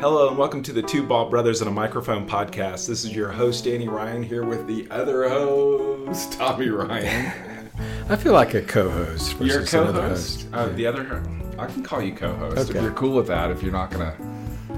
Hello 0.00 0.28
and 0.28 0.38
welcome 0.38 0.62
to 0.62 0.72
the 0.72 0.80
Two 0.80 1.02
Bald 1.02 1.28
Brothers 1.28 1.60
and 1.60 1.68
a 1.68 1.72
Microphone 1.72 2.24
podcast. 2.24 2.86
This 2.86 3.04
is 3.04 3.12
your 3.16 3.32
host 3.32 3.64
Danny 3.64 3.88
Ryan 3.88 4.22
here 4.22 4.44
with 4.44 4.64
the 4.68 4.86
other 4.92 5.28
host 5.28 6.32
Tommy 6.38 6.68
Ryan. 6.68 7.32
I 8.08 8.14
feel 8.14 8.32
like 8.32 8.54
a 8.54 8.62
co-host. 8.62 9.36
You're 9.40 9.62
a 9.62 9.66
co-host. 9.66 10.42
host. 10.42 10.46
Uh, 10.52 10.68
the 10.68 10.86
other, 10.86 11.24
I 11.58 11.66
can 11.66 11.82
call 11.82 12.00
you 12.00 12.14
co-host 12.14 12.70
if 12.70 12.80
you're 12.80 12.92
cool 12.92 13.16
with 13.16 13.26
that. 13.26 13.50
If 13.50 13.60
you're 13.60 13.72
not 13.72 13.90
gonna, 13.90 14.14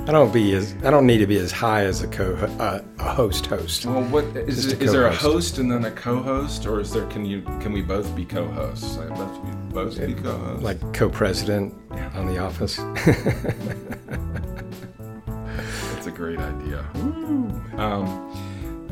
I 0.08 0.12
don't 0.12 0.32
be 0.32 0.54
as 0.54 0.74
I 0.84 0.90
don't 0.90 1.06
need 1.06 1.18
to 1.18 1.26
be 1.26 1.36
as 1.36 1.52
high 1.52 1.84
as 1.84 2.02
a 2.02 2.08
co 2.08 2.34
uh, 2.58 2.80
a 2.98 3.12
host 3.12 3.44
host. 3.44 3.84
well, 3.84 4.02
what 4.04 4.24
is, 4.24 4.72
is 4.72 4.90
there 4.90 5.06
a 5.06 5.10
co-host. 5.10 5.58
and 5.58 5.70
then 5.70 5.84
a 5.84 5.90
co-host, 5.90 6.64
or 6.64 6.80
is 6.80 6.92
there 6.92 7.06
can 7.08 7.26
you 7.26 7.42
can 7.60 7.74
we 7.74 7.82
both 7.82 8.16
be 8.16 8.24
co-hosts? 8.24 8.96
Like, 8.96 9.10
both 9.10 9.44
be, 9.44 9.50
both 9.74 10.06
be 10.06 10.14
co-hosts. 10.14 10.64
Like 10.64 10.94
co-president 10.94 11.74
on 12.14 12.26
The 12.26 12.38
Office. 12.38 12.78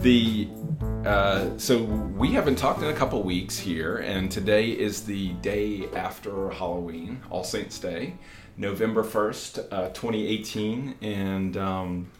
the 0.02 0.48
uh, 1.04 1.56
so 1.56 1.82
we 1.82 2.32
haven't 2.32 2.56
talked 2.56 2.82
in 2.82 2.88
a 2.88 2.94
couple 2.94 3.22
weeks 3.22 3.58
here, 3.58 3.98
and 3.98 4.30
today 4.30 4.70
is 4.70 5.04
the 5.04 5.30
day 5.34 5.88
after 5.94 6.50
Halloween, 6.50 7.22
All 7.30 7.44
Saints 7.44 7.78
Day, 7.78 8.14
November 8.56 9.02
first, 9.02 9.58
uh, 9.70 9.88
2018, 9.88 10.96
and 11.00 11.56
um, 11.56 12.10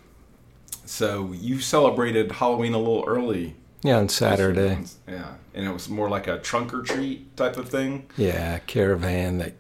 so 0.85 1.33
you 1.33 1.61
celebrated 1.61 2.33
Halloween 2.33 2.75
a 2.75 2.79
little 2.79 3.05
early. 3.07 3.57
yeah, 3.83 3.99
on 3.99 4.09
Saturday. 4.09 4.79
Yeah, 5.07 5.35
and 5.55 5.67
it 5.67 5.73
was 5.73 5.89
more 5.89 6.09
like 6.09 6.27
a 6.27 6.39
trunk 6.39 6.73
or 6.73 6.83
treat 6.83 7.37
type 7.37 7.57
of 7.57 7.69
thing. 7.69 8.09
Yeah, 8.17 8.59
caravan 8.61 9.39
that 9.39 9.55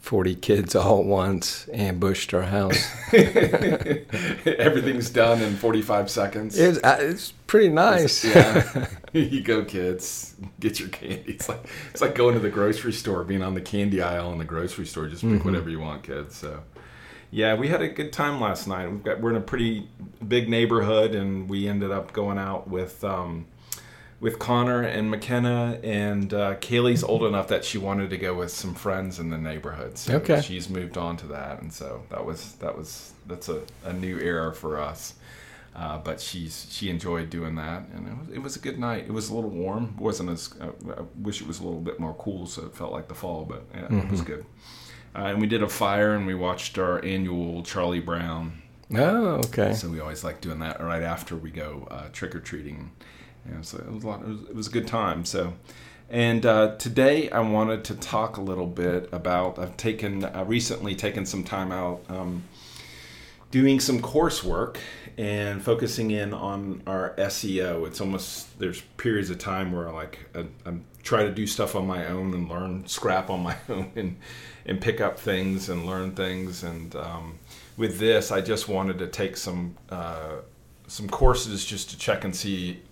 forty 0.00 0.34
kids 0.34 0.74
all 0.74 1.00
at 1.00 1.06
once 1.06 1.68
ambushed 1.72 2.34
our 2.34 2.42
house. 2.42 2.90
Everything's 3.12 5.10
done 5.10 5.42
in 5.42 5.56
45 5.56 6.10
seconds. 6.10 6.58
it's 6.58 6.78
uh, 6.82 6.96
it's 7.00 7.32
pretty 7.46 7.68
nice. 7.68 8.24
Yeah. 8.24 8.86
you 9.12 9.40
go, 9.42 9.64
kids. 9.64 10.34
Get 10.60 10.78
your 10.78 10.88
candy. 10.88 11.24
It's 11.26 11.48
like 11.48 11.64
it's 11.90 12.00
like 12.00 12.14
going 12.14 12.34
to 12.34 12.40
the 12.40 12.50
grocery 12.50 12.92
store, 12.92 13.24
being 13.24 13.42
on 13.42 13.54
the 13.54 13.60
candy 13.60 14.00
aisle 14.00 14.32
in 14.32 14.38
the 14.38 14.44
grocery 14.44 14.86
store. 14.86 15.08
Just 15.08 15.22
pick 15.22 15.44
whatever 15.44 15.68
you 15.68 15.80
want, 15.80 16.04
kids. 16.04 16.36
So, 16.36 16.62
yeah, 17.30 17.54
we 17.54 17.68
had 17.68 17.82
a 17.82 17.88
good 17.88 18.12
time 18.12 18.40
last 18.40 18.68
night. 18.68 18.88
We've 18.88 19.02
got 19.02 19.20
we're 19.20 19.30
in 19.30 19.36
a 19.36 19.40
pretty 19.40 19.88
big 20.26 20.48
neighborhood, 20.48 21.14
and 21.14 21.48
we 21.48 21.68
ended 21.68 21.90
up 21.90 22.12
going 22.12 22.38
out 22.38 22.68
with. 22.68 23.02
Um, 23.04 23.46
with 24.20 24.38
Connor 24.38 24.82
and 24.82 25.10
McKenna, 25.10 25.80
and 25.82 26.32
uh, 26.34 26.54
Kaylee's 26.56 27.02
old 27.02 27.24
enough 27.24 27.48
that 27.48 27.64
she 27.64 27.78
wanted 27.78 28.10
to 28.10 28.18
go 28.18 28.34
with 28.34 28.50
some 28.50 28.74
friends 28.74 29.18
in 29.18 29.30
the 29.30 29.38
neighborhood. 29.38 29.96
So 29.96 30.16
Okay. 30.16 30.40
she's 30.42 30.68
moved 30.68 30.98
on 30.98 31.16
to 31.18 31.26
that, 31.28 31.62
and 31.62 31.72
so 31.72 32.02
that 32.10 32.24
was 32.24 32.52
that 32.56 32.76
was 32.76 33.12
that's 33.26 33.48
a, 33.48 33.62
a 33.84 33.92
new 33.94 34.18
era 34.18 34.54
for 34.54 34.78
us. 34.78 35.14
Uh, 35.74 35.96
but 35.98 36.20
she's 36.20 36.66
she 36.70 36.90
enjoyed 36.90 37.30
doing 37.30 37.54
that, 37.54 37.84
and 37.94 38.08
it 38.08 38.18
was, 38.18 38.28
it 38.36 38.38
was 38.42 38.56
a 38.56 38.58
good 38.58 38.78
night. 38.78 39.04
It 39.06 39.12
was 39.12 39.30
a 39.30 39.34
little 39.34 39.50
warm. 39.50 39.94
It 39.96 40.02
wasn't 40.02 40.30
as 40.30 40.52
uh, 40.60 40.66
I 40.98 41.02
wish 41.22 41.40
it 41.40 41.46
was 41.46 41.60
a 41.60 41.62
little 41.64 41.80
bit 41.80 41.98
more 42.00 42.14
cool, 42.14 42.46
so 42.46 42.66
it 42.66 42.74
felt 42.76 42.92
like 42.92 43.08
the 43.08 43.14
fall. 43.14 43.44
But 43.44 43.64
yeah, 43.72 43.86
it 44.04 44.10
was 44.10 44.20
good. 44.20 44.44
Uh, 45.14 45.20
and 45.26 45.40
we 45.40 45.46
did 45.46 45.62
a 45.62 45.68
fire, 45.68 46.14
and 46.14 46.26
we 46.26 46.34
watched 46.34 46.76
our 46.78 47.02
annual 47.04 47.62
Charlie 47.62 48.00
Brown. 48.00 48.60
Oh, 48.94 49.40
okay. 49.46 49.72
So 49.72 49.88
we 49.88 50.00
always 50.00 50.24
like 50.24 50.40
doing 50.40 50.58
that 50.58 50.80
right 50.82 51.02
after 51.02 51.36
we 51.36 51.50
go 51.50 51.86
uh, 51.90 52.08
trick 52.12 52.34
or 52.34 52.40
treating. 52.40 52.90
And 53.44 53.64
so 53.64 53.78
it 53.78 53.90
was, 53.90 54.04
a 54.04 54.06
lot, 54.06 54.22
it, 54.22 54.28
was, 54.28 54.40
it 54.42 54.54
was 54.54 54.66
a 54.68 54.70
good 54.70 54.86
time. 54.86 55.24
So, 55.24 55.54
and 56.08 56.44
uh, 56.44 56.76
today 56.76 57.30
I 57.30 57.40
wanted 57.40 57.84
to 57.84 57.94
talk 57.94 58.36
a 58.36 58.40
little 58.40 58.66
bit 58.66 59.08
about. 59.12 59.58
I've 59.58 59.76
taken 59.76 60.24
uh, 60.24 60.44
recently 60.46 60.94
taken 60.94 61.26
some 61.26 61.44
time 61.44 61.72
out. 61.72 62.02
Um, 62.08 62.44
doing 63.50 63.80
some 63.80 64.00
coursework 64.00 64.76
and 65.18 65.62
focusing 65.62 66.10
in 66.10 66.32
on 66.32 66.82
our 66.86 67.14
SEO. 67.18 67.86
It's 67.86 68.00
almost 68.00 68.58
there's 68.58 68.80
periods 68.96 69.30
of 69.30 69.38
time 69.38 69.72
where 69.72 69.90
like 69.90 70.18
I, 70.34 70.46
I'm 70.64 70.84
try 71.02 71.24
to 71.24 71.30
do 71.30 71.46
stuff 71.46 71.74
on 71.74 71.86
my 71.86 72.06
own 72.06 72.34
and 72.34 72.48
learn 72.48 72.86
scrap 72.86 73.30
on 73.30 73.42
my 73.42 73.56
own 73.68 73.90
and 73.96 74.16
and 74.66 74.80
pick 74.80 75.00
up 75.00 75.18
things 75.18 75.68
and 75.68 75.86
learn 75.86 76.12
things. 76.12 76.62
And 76.62 76.94
um, 76.96 77.38
with 77.76 77.98
this, 77.98 78.30
I 78.30 78.40
just 78.40 78.68
wanted 78.68 78.98
to 78.98 79.06
take 79.06 79.36
some 79.36 79.76
uh, 79.90 80.36
some 80.86 81.08
courses 81.08 81.64
just 81.64 81.90
to 81.90 81.98
check 81.98 82.24
and 82.24 82.34
see 82.34 82.82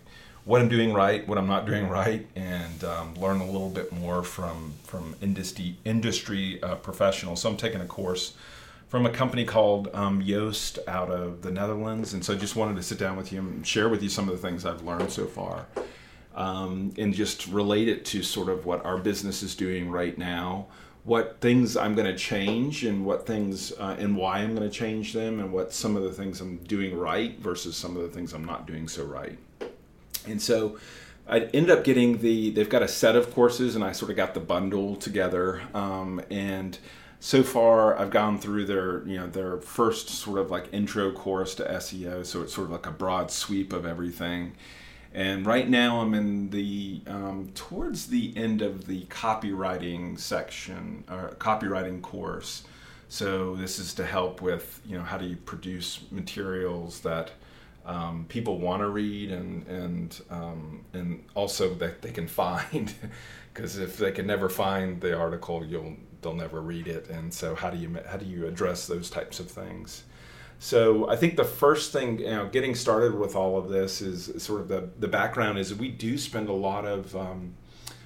what 0.48 0.62
I'm 0.62 0.68
doing 0.70 0.94
right, 0.94 1.28
what 1.28 1.36
I'm 1.36 1.46
not 1.46 1.66
doing 1.66 1.90
right, 1.90 2.26
and 2.34 2.82
um, 2.82 3.14
learn 3.16 3.42
a 3.42 3.44
little 3.44 3.68
bit 3.68 3.92
more 3.92 4.22
from 4.22 4.72
from 4.82 5.14
industry 5.20 5.76
industry 5.84 6.60
uh, 6.62 6.76
professionals. 6.76 7.42
So 7.42 7.50
I'm 7.50 7.58
taking 7.58 7.82
a 7.82 7.86
course 7.86 8.32
from 8.88 9.04
a 9.04 9.10
company 9.10 9.44
called 9.44 9.90
um, 9.92 10.22
Yoast 10.22 10.78
out 10.88 11.10
of 11.10 11.42
the 11.42 11.50
Netherlands, 11.50 12.14
and 12.14 12.24
so 12.24 12.32
I 12.32 12.38
just 12.38 12.56
wanted 12.56 12.76
to 12.76 12.82
sit 12.82 12.98
down 12.98 13.18
with 13.18 13.30
you 13.30 13.40
and 13.40 13.66
share 13.66 13.90
with 13.90 14.02
you 14.02 14.08
some 14.08 14.26
of 14.26 14.40
the 14.40 14.40
things 14.40 14.64
I've 14.64 14.82
learned 14.82 15.12
so 15.12 15.26
far, 15.26 15.66
um, 16.34 16.94
and 16.96 17.12
just 17.12 17.46
relate 17.48 17.88
it 17.88 18.06
to 18.06 18.22
sort 18.22 18.48
of 18.48 18.64
what 18.64 18.82
our 18.86 18.96
business 18.96 19.42
is 19.42 19.54
doing 19.54 19.90
right 19.90 20.16
now, 20.16 20.68
what 21.04 21.42
things 21.42 21.76
I'm 21.76 21.94
going 21.94 22.10
to 22.10 22.16
change, 22.16 22.84
and 22.86 23.04
what 23.04 23.26
things 23.26 23.72
uh, 23.72 23.96
and 23.98 24.16
why 24.16 24.38
I'm 24.38 24.54
going 24.54 24.66
to 24.66 24.74
change 24.74 25.12
them, 25.12 25.40
and 25.40 25.52
what 25.52 25.74
some 25.74 25.94
of 25.94 26.04
the 26.04 26.12
things 26.12 26.40
I'm 26.40 26.56
doing 26.64 26.96
right 26.96 27.38
versus 27.38 27.76
some 27.76 27.98
of 27.98 28.02
the 28.02 28.08
things 28.08 28.32
I'm 28.32 28.46
not 28.46 28.66
doing 28.66 28.88
so 28.88 29.04
right. 29.04 29.38
And 30.30 30.40
so 30.40 30.78
I 31.28 31.40
ended 31.40 31.70
up 31.70 31.84
getting 31.84 32.18
the, 32.18 32.50
they've 32.50 32.68
got 32.68 32.82
a 32.82 32.88
set 32.88 33.14
of 33.14 33.32
courses 33.34 33.74
and 33.74 33.84
I 33.84 33.92
sort 33.92 34.10
of 34.10 34.16
got 34.16 34.34
the 34.34 34.40
bundle 34.40 34.96
together. 34.96 35.62
Um, 35.74 36.22
and 36.30 36.78
so 37.20 37.42
far 37.42 37.98
I've 37.98 38.10
gone 38.10 38.38
through 38.38 38.64
their, 38.64 39.06
you 39.06 39.18
know, 39.18 39.26
their 39.26 39.58
first 39.58 40.08
sort 40.08 40.38
of 40.38 40.50
like 40.50 40.72
intro 40.72 41.12
course 41.12 41.54
to 41.56 41.64
SEO. 41.64 42.24
So 42.24 42.42
it's 42.42 42.54
sort 42.54 42.66
of 42.66 42.70
like 42.70 42.86
a 42.86 42.90
broad 42.90 43.30
sweep 43.30 43.74
of 43.74 43.84
everything. 43.84 44.54
And 45.12 45.44
right 45.44 45.68
now 45.68 46.00
I'm 46.00 46.14
in 46.14 46.50
the, 46.50 47.02
um, 47.06 47.50
towards 47.54 48.06
the 48.06 48.34
end 48.36 48.62
of 48.62 48.86
the 48.86 49.02
copywriting 49.04 50.18
section 50.18 51.04
or 51.10 51.34
copywriting 51.38 52.00
course. 52.00 52.64
So 53.08 53.56
this 53.56 53.78
is 53.78 53.94
to 53.94 54.06
help 54.06 54.40
with, 54.40 54.80
you 54.86 54.96
know, 54.96 55.02
how 55.02 55.18
do 55.18 55.26
you 55.26 55.36
produce 55.36 56.00
materials 56.10 57.00
that, 57.00 57.32
um, 57.86 58.26
people 58.28 58.58
want 58.58 58.82
to 58.82 58.88
read 58.88 59.30
and 59.30 59.66
and 59.66 60.20
um, 60.30 60.84
and 60.92 61.24
also 61.34 61.74
that 61.74 62.02
they 62.02 62.10
can 62.10 62.26
find 62.26 62.94
because 63.54 63.78
if 63.78 63.96
they 63.96 64.12
can 64.12 64.26
never 64.26 64.48
find 64.48 65.00
the 65.00 65.16
article 65.16 65.64
you'll 65.64 65.96
they'll 66.20 66.34
never 66.34 66.60
read 66.60 66.86
it 66.88 67.08
and 67.08 67.32
so 67.32 67.54
how 67.54 67.70
do 67.70 67.78
you 67.78 67.96
how 68.08 68.16
do 68.16 68.26
you 68.26 68.46
address 68.46 68.86
those 68.86 69.08
types 69.08 69.40
of 69.40 69.50
things 69.50 70.04
so 70.58 71.08
I 71.08 71.16
think 71.16 71.36
the 71.36 71.44
first 71.44 71.92
thing 71.92 72.18
you 72.18 72.26
know 72.26 72.48
getting 72.48 72.74
started 72.74 73.14
with 73.14 73.36
all 73.36 73.56
of 73.56 73.68
this 73.68 74.00
is 74.00 74.42
sort 74.42 74.60
of 74.60 74.68
the 74.68 74.88
the 74.98 75.08
background 75.08 75.58
is 75.58 75.74
we 75.74 75.88
do 75.88 76.18
spend 76.18 76.48
a 76.48 76.52
lot 76.52 76.84
of 76.84 77.14
um, 77.14 77.54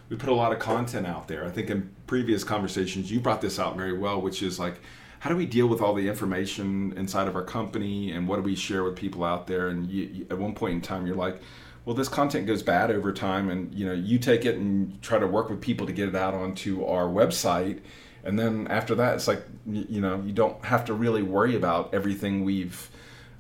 we 0.09 0.17
put 0.17 0.29
a 0.29 0.35
lot 0.35 0.53
of 0.53 0.59
content 0.59 1.07
out 1.07 1.29
there. 1.29 1.47
I 1.47 1.51
think 1.51 1.71
in 1.71 1.91
previous 2.07 2.45
conversations 2.45 3.11
you 3.11 3.21
brought 3.21 3.41
this 3.41 3.59
out 3.59 3.77
very 3.77 3.97
well, 3.97 4.21
which 4.21 4.43
is 4.43 4.59
like 4.59 4.81
how 5.23 5.31
do 5.31 5.37
we 5.37 5.47
deal 5.47 5.69
with 5.69 5.81
all 5.81 5.95
the 5.95 6.09
information 6.09 6.93
inside 6.97 7.29
of 7.29 7.37
our 7.37 7.45
company 7.45 8.11
and 8.11 8.27
what 8.27 8.35
do 8.35 8.43
we 8.43 8.57
share 8.57 8.83
with 8.83 8.97
people 8.97 9.23
out 9.23 9.47
there? 9.47 9.69
And 9.69 9.89
you, 9.89 10.03
you, 10.13 10.27
at 10.29 10.37
one 10.37 10.53
point 10.53 10.75
in 10.75 10.81
time, 10.81 11.07
you're 11.07 11.15
like, 11.15 11.41
well, 11.85 11.95
this 11.95 12.09
content 12.09 12.49
goes 12.49 12.61
bad 12.61 12.91
over 12.91 13.13
time, 13.13 13.49
and 13.49 13.73
you 13.73 13.87
know 13.87 13.93
you 13.93 14.19
take 14.19 14.45
it 14.45 14.57
and 14.57 15.01
try 15.01 15.21
to 15.21 15.27
work 15.29 15.49
with 15.49 15.61
people 15.61 15.87
to 15.87 15.93
get 15.93 16.09
it 16.09 16.17
out 16.17 16.35
onto 16.35 16.85
our 16.85 17.05
website. 17.05 17.79
And 18.25 18.37
then 18.37 18.67
after 18.67 18.97
that, 18.97 19.15
it's 19.15 19.29
like 19.29 19.45
you 19.65 20.01
know 20.01 20.21
you 20.27 20.33
don't 20.33 20.65
have 20.65 20.85
to 20.87 20.93
really 20.93 21.23
worry 21.23 21.55
about 21.55 21.95
everything 21.95 22.43
we've 22.43 22.91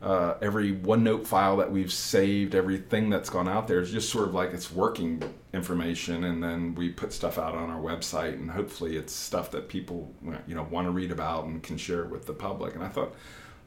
uh, 0.03 0.35
every 0.43 0.75
OneNote 0.75 1.27
file 1.27 1.57
that 1.59 1.71
we've 1.71 1.93
saved, 1.93 2.57
everything 2.57 3.09
that's 3.09 3.31
gone 3.31 3.49
out 3.49 3.69
there 3.69 3.81
is 3.81 3.93
just 3.93 4.11
sort 4.11 4.27
of 4.27 4.35
like 4.35 4.53
it's 4.53 4.73
working 4.73 5.23
information, 5.55 6.25
and 6.25 6.43
then 6.43 6.75
we 6.75 6.89
put 6.89 7.13
stuff 7.13 7.39
out 7.39 7.55
on 7.55 7.71
our 7.71 7.81
website, 7.81 8.35
and 8.35 8.51
hopefully 8.51 8.97
it's 8.97 9.13
stuff 9.13 9.53
that 9.53 9.69
people 9.69 10.13
you 10.49 10.57
know 10.57 10.67
want 10.71 10.89
to 10.89 10.91
read 10.91 11.13
about 11.13 11.45
and 11.45 11.63
can 11.63 11.77
share 11.77 12.05
with 12.05 12.27
the 12.27 12.33
public. 12.33 12.75
And 12.75 12.83
I 12.83 12.89
thought 12.89 13.15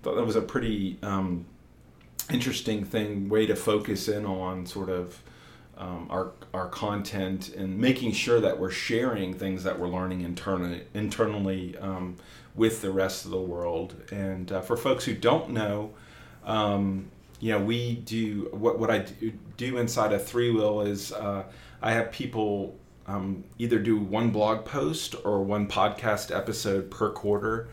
thought 0.04 0.16
that 0.16 0.26
was 0.26 0.36
a 0.36 0.42
pretty 0.42 0.98
um, 1.02 1.46
interesting 2.30 2.84
thing 2.84 3.30
way 3.30 3.46
to 3.46 3.56
focus 3.56 4.10
in 4.10 4.26
on 4.26 4.66
sort 4.66 4.90
of 4.90 5.22
um, 5.78 6.08
our 6.10 6.32
our 6.54 6.68
content 6.68 7.48
and 7.56 7.78
making 7.80 8.12
sure 8.12 8.42
that 8.42 8.60
we're 8.60 8.72
sharing 8.72 9.34
things 9.34 9.64
that 9.64 9.80
we're 9.80 9.88
learning 9.88 10.20
internally 10.20 10.84
internally 10.94 11.78
um, 11.78 12.18
with 12.56 12.82
the 12.82 12.92
rest 12.92 13.24
of 13.24 13.32
the 13.32 13.40
world. 13.40 13.96
And 14.12 14.52
uh, 14.52 14.60
for 14.60 14.76
folks 14.76 15.06
who 15.06 15.14
don't 15.14 15.52
know, 15.52 15.94
um, 16.46 17.10
you 17.40 17.52
know, 17.52 17.60
we 17.60 17.96
do 17.96 18.50
what 18.52 18.80
what 18.80 18.90
I 18.90 19.06
do, 19.58 19.78
inside 19.78 20.14
of 20.14 20.22
ThreeWill 20.22 20.88
is 20.88 21.12
uh, 21.12 21.44
I 21.82 21.92
have 21.92 22.12
people 22.12 22.78
um, 23.08 23.44
either 23.58 23.80
do 23.80 23.98
one 23.98 24.32
blog 24.32 24.66
post 24.66 25.16
or 25.24 25.44
one 25.44 25.68
podcast 25.68 26.36
episode 26.36 26.90
per 26.90 27.12
quarter. 27.12 27.70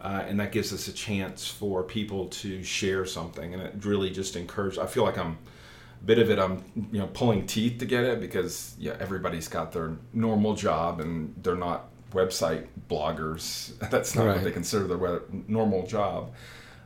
Uh, 0.00 0.22
and 0.28 0.38
that 0.38 0.52
gives 0.52 0.70
us 0.70 0.86
a 0.86 0.92
chance 0.92 1.46
for 1.48 1.82
people 1.82 2.26
to 2.26 2.62
share 2.62 3.06
something, 3.06 3.54
and 3.54 3.62
it 3.62 3.72
really 3.86 4.10
just 4.10 4.36
encourages. 4.36 4.78
I 4.78 4.84
feel 4.84 5.02
like 5.02 5.16
I'm 5.16 5.38
a 6.02 6.04
bit 6.04 6.18
of 6.18 6.28
it. 6.30 6.38
I'm 6.38 6.62
you 6.92 6.98
know 6.98 7.06
pulling 7.06 7.46
teeth 7.46 7.78
to 7.78 7.86
get 7.86 8.04
it 8.04 8.20
because 8.20 8.74
yeah, 8.78 8.96
everybody's 9.00 9.48
got 9.48 9.72
their 9.72 9.96
normal 10.12 10.56
job, 10.56 11.00
and 11.00 11.34
they're 11.42 11.56
not 11.56 11.88
website 12.12 12.66
bloggers. 12.90 13.78
That's 13.90 14.14
not 14.14 14.26
what 14.26 14.44
they 14.44 14.50
consider 14.50 14.86
their 14.86 15.22
normal 15.48 15.86
job. 15.86 16.34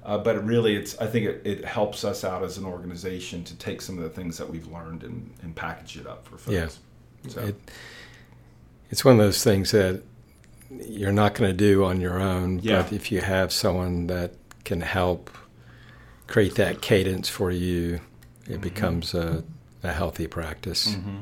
Uh, 0.04 0.18
but 0.18 0.44
really, 0.44 0.76
it's 0.76 0.98
I 0.98 1.06
think 1.06 1.26
it, 1.26 1.42
it 1.44 1.64
helps 1.64 2.04
us 2.04 2.24
out 2.24 2.42
as 2.42 2.56
an 2.56 2.64
organization 2.64 3.44
to 3.44 3.56
take 3.56 3.82
some 3.82 3.98
of 3.98 4.04
the 4.04 4.10
things 4.10 4.38
that 4.38 4.48
we've 4.48 4.66
learned 4.68 5.02
and, 5.02 5.30
and 5.42 5.54
package 5.54 5.98
it 5.98 6.06
up 6.06 6.26
for 6.26 6.38
folks. 6.38 6.80
Yeah. 7.24 7.30
So. 7.30 7.40
It, 7.40 7.70
it's 8.90 9.04
one 9.04 9.14
of 9.14 9.18
those 9.18 9.44
things 9.44 9.72
that 9.72 10.02
you're 10.70 11.12
not 11.12 11.34
going 11.34 11.50
to 11.50 11.56
do 11.56 11.84
on 11.84 12.00
your 12.00 12.20
own, 12.20 12.60
yeah. 12.60 12.82
but 12.82 12.92
if 12.92 13.10
you 13.12 13.20
have 13.20 13.52
someone 13.52 14.06
that 14.06 14.32
can 14.64 14.80
help 14.80 15.30
create 16.26 16.54
that 16.56 16.80
cadence 16.80 17.28
for 17.28 17.50
you, 17.50 18.00
it 18.46 18.52
mm-hmm. 18.52 18.60
becomes 18.60 19.14
a, 19.14 19.44
a, 19.82 19.92
healthy 19.92 20.26
practice. 20.26 20.94
Mm-hmm. 20.94 21.18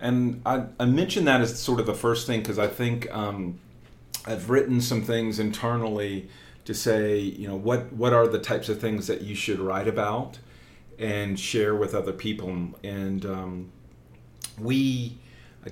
And 0.00 0.42
I, 0.46 0.64
I 0.78 0.84
mentioned 0.84 1.26
that 1.28 1.40
as 1.40 1.58
sort 1.58 1.80
of 1.80 1.86
the 1.86 1.94
first 1.94 2.26
thing 2.26 2.40
because 2.40 2.58
I 2.58 2.68
think 2.68 3.12
um, 3.14 3.58
I've 4.26 4.48
written 4.50 4.80
some 4.80 5.02
things 5.02 5.38
internally 5.38 6.28
to 6.68 6.74
say, 6.74 7.18
you 7.18 7.48
know, 7.48 7.56
what 7.56 7.90
what 7.94 8.12
are 8.12 8.28
the 8.28 8.38
types 8.38 8.68
of 8.68 8.78
things 8.78 9.06
that 9.06 9.22
you 9.22 9.34
should 9.34 9.58
write 9.58 9.88
about 9.88 10.38
and 10.98 11.40
share 11.40 11.74
with 11.74 11.94
other 11.94 12.12
people. 12.12 12.74
And 12.84 13.24
um, 13.24 13.72
we, 14.58 15.16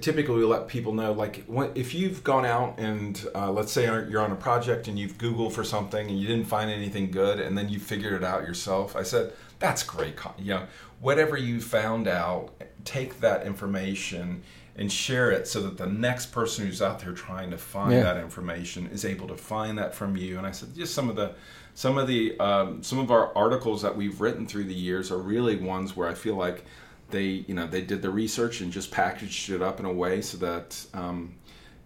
typically 0.01 0.43
let 0.43 0.69
people 0.69 0.95
know, 0.95 1.13
like, 1.13 1.45
what, 1.45 1.73
if 1.77 1.93
you've 1.93 2.25
gone 2.25 2.47
out 2.47 2.79
and 2.79 3.29
uh, 3.35 3.53
let's 3.53 3.73
say 3.73 3.85
you're 3.85 4.23
on 4.23 4.33
a 4.33 4.37
project 4.37 4.89
and 4.89 4.99
you've 4.99 5.19
Googled 5.19 5.53
for 5.53 5.65
something 5.65 6.09
and 6.09 6.19
you 6.19 6.27
didn't 6.27 6.47
find 6.47 6.71
anything 6.71 7.11
good, 7.11 7.41
and 7.41 7.59
then 7.59 7.69
you 7.69 7.79
figured 7.79 8.15
it 8.15 8.25
out 8.25 8.47
yourself. 8.49 8.97
I 8.97 9.03
said, 9.03 9.35
that's 9.59 9.83
great. 9.83 10.15
You 10.39 10.55
know, 10.55 10.67
whatever 11.03 11.37
you 11.37 11.61
found 11.61 12.09
out, 12.09 12.55
take 12.85 13.21
that 13.21 13.47
information 13.47 14.43
and 14.79 14.93
share 14.93 15.31
it 15.31 15.49
so 15.49 15.63
that 15.63 15.79
the 15.79 15.87
next 15.87 16.27
person 16.27 16.67
who's 16.67 16.83
out 16.83 17.01
there 17.01 17.13
trying 17.13 17.51
to 17.51 17.59
find 17.59 17.93
yeah. 17.93 18.03
that 18.03 18.19
information 18.19 18.87
is 18.89 19.05
able 19.05 19.27
to 19.27 19.37
find 19.37 19.79
that 19.79 19.95
from 19.95 20.17
you. 20.17 20.37
And 20.37 20.47
I 20.47 20.51
said, 20.51 20.75
just 20.75 20.95
some 20.95 21.09
of 21.09 21.17
the 21.17 21.33
some 21.75 21.99
of 21.99 22.07
the 22.07 22.39
um, 22.39 22.83
some 22.83 22.99
of 22.99 23.11
our 23.11 23.37
articles 23.37 23.83
that 23.83 23.97
we've 23.97 24.21
written 24.21 24.47
through 24.47 24.65
the 24.65 24.75
years 24.75 25.11
are 25.11 25.19
really 25.19 25.57
ones 25.57 25.97
where 25.97 26.09
I 26.09 26.15
feel 26.15 26.37
like 26.37 26.65
they 27.11 27.45
you 27.47 27.55
know 27.55 27.67
they 27.67 27.83
did 27.83 28.03
the 28.03 28.11
research 28.11 28.61
and 28.61 28.71
just 28.71 28.91
packaged 28.91 29.51
it 29.51 29.63
up 29.63 29.81
in 29.81 29.87
a 29.87 29.93
way 29.93 30.21
so 30.21 30.37
that 30.39 30.85
um, 30.93 31.35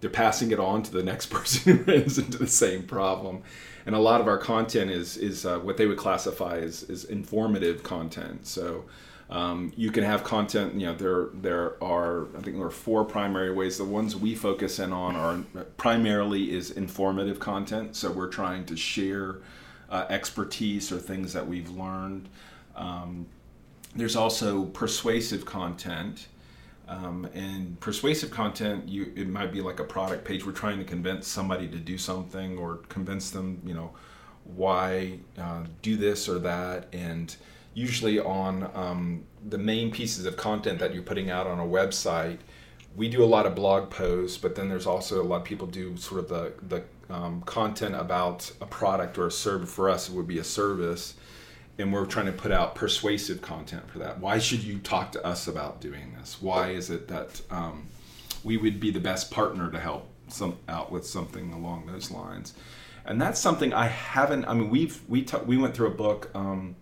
they're 0.00 0.10
passing 0.10 0.50
it 0.50 0.58
on 0.58 0.82
to 0.82 0.92
the 0.92 1.02
next 1.02 1.26
person 1.30 1.78
who 1.78 1.92
runs 1.92 2.18
into 2.18 2.38
the 2.38 2.46
same 2.46 2.82
problem. 2.84 3.42
And 3.86 3.94
a 3.94 3.98
lot 3.98 4.20
of 4.20 4.26
our 4.26 4.38
content 4.38 4.90
is 4.90 5.16
is 5.16 5.46
uh, 5.46 5.60
what 5.60 5.76
they 5.76 5.86
would 5.86 5.98
classify 5.98 6.58
as, 6.58 6.82
as 6.90 7.04
informative 7.04 7.84
content. 7.84 8.46
So 8.46 8.84
um, 9.30 9.72
you 9.76 9.90
can 9.92 10.02
have 10.02 10.24
content. 10.24 10.74
You 10.74 10.86
know, 10.86 10.94
there 10.94 11.28
there 11.34 11.82
are 11.82 12.26
I 12.36 12.40
think 12.40 12.56
there 12.56 12.66
are 12.66 12.70
four 12.70 13.04
primary 13.04 13.52
ways. 13.52 13.78
The 13.78 13.84
ones 13.84 14.16
we 14.16 14.34
focus 14.34 14.78
in 14.80 14.92
on 14.92 15.14
are 15.14 15.64
primarily 15.76 16.52
is 16.52 16.72
informative 16.72 17.38
content. 17.38 17.94
So 17.94 18.10
we're 18.10 18.28
trying 18.28 18.66
to 18.66 18.76
share 18.76 19.38
uh, 19.88 20.06
expertise 20.08 20.90
or 20.90 20.98
things 20.98 21.32
that 21.32 21.46
we've 21.46 21.70
learned. 21.70 22.28
Um, 22.74 23.26
there's 23.94 24.16
also 24.16 24.64
persuasive 24.66 25.44
content. 25.44 26.26
Um, 26.88 27.28
and 27.34 27.78
persuasive 27.78 28.32
content, 28.32 28.88
you 28.88 29.12
it 29.14 29.28
might 29.28 29.52
be 29.52 29.60
like 29.60 29.78
a 29.78 29.84
product 29.84 30.24
page. 30.24 30.44
We're 30.44 30.50
trying 30.50 30.78
to 30.78 30.84
convince 30.84 31.28
somebody 31.28 31.68
to 31.68 31.76
do 31.76 31.96
something 31.96 32.58
or 32.58 32.78
convince 32.88 33.30
them, 33.30 33.62
you 33.64 33.74
know, 33.74 33.92
why 34.42 35.20
uh, 35.38 35.66
do 35.82 35.96
this 35.96 36.28
or 36.28 36.40
that, 36.40 36.88
and 36.92 37.36
usually 37.74 38.18
on 38.18 38.70
um, 38.74 39.24
the 39.48 39.58
main 39.58 39.90
pieces 39.90 40.26
of 40.26 40.36
content 40.36 40.78
that 40.80 40.92
you're 40.92 41.02
putting 41.02 41.30
out 41.30 41.46
on 41.46 41.58
a 41.58 41.64
website. 41.64 42.38
We 42.96 43.08
do 43.08 43.22
a 43.22 43.26
lot 43.26 43.46
of 43.46 43.54
blog 43.54 43.90
posts, 43.90 44.36
but 44.36 44.54
then 44.56 44.68
there's 44.68 44.86
also 44.86 45.22
a 45.22 45.24
lot 45.24 45.36
of 45.36 45.44
people 45.44 45.66
do 45.66 45.96
sort 45.96 46.20
of 46.20 46.28
the 46.28 46.52
the 46.68 46.82
um, 47.14 47.42
content 47.42 47.94
about 47.94 48.50
a 48.60 48.66
product 48.66 49.18
or 49.18 49.26
a 49.26 49.30
service. 49.30 49.72
For 49.72 49.88
us, 49.88 50.08
it 50.08 50.14
would 50.14 50.26
be 50.26 50.38
a 50.38 50.44
service, 50.44 51.14
and 51.78 51.92
we're 51.92 52.06
trying 52.06 52.26
to 52.26 52.32
put 52.32 52.50
out 52.50 52.74
persuasive 52.74 53.40
content 53.40 53.88
for 53.90 54.00
that. 54.00 54.18
Why 54.18 54.38
should 54.38 54.62
you 54.62 54.78
talk 54.78 55.12
to 55.12 55.24
us 55.24 55.46
about 55.46 55.80
doing 55.80 56.14
this? 56.18 56.42
Why 56.42 56.70
is 56.70 56.90
it 56.90 57.06
that 57.08 57.40
um, 57.50 57.88
we 58.42 58.56
would 58.56 58.80
be 58.80 58.90
the 58.90 59.00
best 59.00 59.30
partner 59.30 59.70
to 59.70 59.78
help 59.78 60.08
some 60.28 60.56
out 60.68 60.90
with 60.90 61.06
something 61.06 61.52
along 61.52 61.86
those 61.86 62.10
lines? 62.10 62.54
And 63.04 63.20
that's 63.20 63.40
something 63.40 63.72
I 63.72 63.86
haven't. 63.86 64.44
I 64.46 64.54
mean, 64.54 64.68
we've 64.68 65.00
we 65.08 65.22
t- 65.22 65.38
we 65.46 65.56
went 65.56 65.74
through 65.74 65.88
a 65.88 65.94
book. 65.94 66.30
Um, 66.34 66.74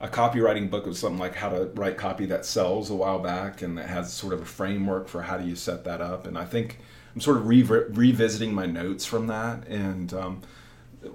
a 0.00 0.08
copywriting 0.08 0.70
book 0.70 0.86
of 0.86 0.96
something 0.96 1.18
like 1.18 1.34
how 1.34 1.48
to 1.48 1.66
write 1.74 1.96
copy 1.96 2.26
that 2.26 2.44
sells 2.44 2.90
a 2.90 2.94
while 2.94 3.18
back, 3.18 3.62
and 3.62 3.78
it 3.78 3.86
has 3.86 4.12
sort 4.12 4.32
of 4.32 4.42
a 4.42 4.44
framework 4.44 5.08
for 5.08 5.22
how 5.22 5.38
do 5.38 5.46
you 5.46 5.56
set 5.56 5.84
that 5.84 6.00
up. 6.00 6.26
And 6.26 6.36
I 6.36 6.44
think 6.44 6.78
I'm 7.14 7.20
sort 7.20 7.36
of 7.36 7.46
re- 7.46 7.62
revisiting 7.62 8.52
my 8.52 8.66
notes 8.66 9.04
from 9.04 9.28
that. 9.28 9.66
And 9.68 10.12
um, 10.12 10.42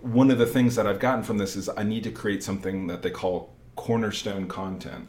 one 0.02 0.32
of 0.32 0.38
the 0.38 0.46
things 0.46 0.76
that 0.76 0.88
I've 0.88 1.00
gotten 1.00 1.24
from 1.24 1.38
this 1.38 1.56
is 1.56 1.70
I 1.70 1.84
need 1.84 2.04
to 2.04 2.12
create 2.12 2.44
something 2.44 2.88
that 2.88 3.02
they 3.02 3.12
call 3.12 3.54
cornerstone 3.76 4.48
content 4.48 5.08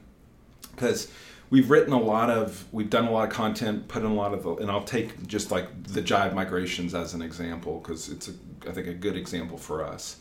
because 0.70 1.11
we've 1.50 1.69
written 1.70 1.93
a 1.93 2.00
lot 2.00 2.31
of 2.31 2.64
we've 2.73 2.88
done 2.88 3.05
a 3.05 3.11
lot 3.11 3.28
of 3.28 3.34
content 3.34 3.88
put 3.88 4.02
in 4.02 4.08
a 4.08 4.14
lot 4.14 4.32
of 4.32 4.46
and 4.61 4.70
i'll 4.70 4.84
take 4.84 5.26
just 5.26 5.50
like 5.50 5.66
the 5.88 6.00
jive 6.00 6.32
migrations 6.34 6.94
as 6.94 7.12
an 7.12 7.20
example 7.20 7.81
because 7.81 8.08
it's 8.08 8.28
a, 8.28 8.32
I 8.69 8.73
think 8.73 8.87
a 8.87 8.94
good 8.94 9.16
example 9.16 9.58
for 9.58 9.84
us 9.84 10.19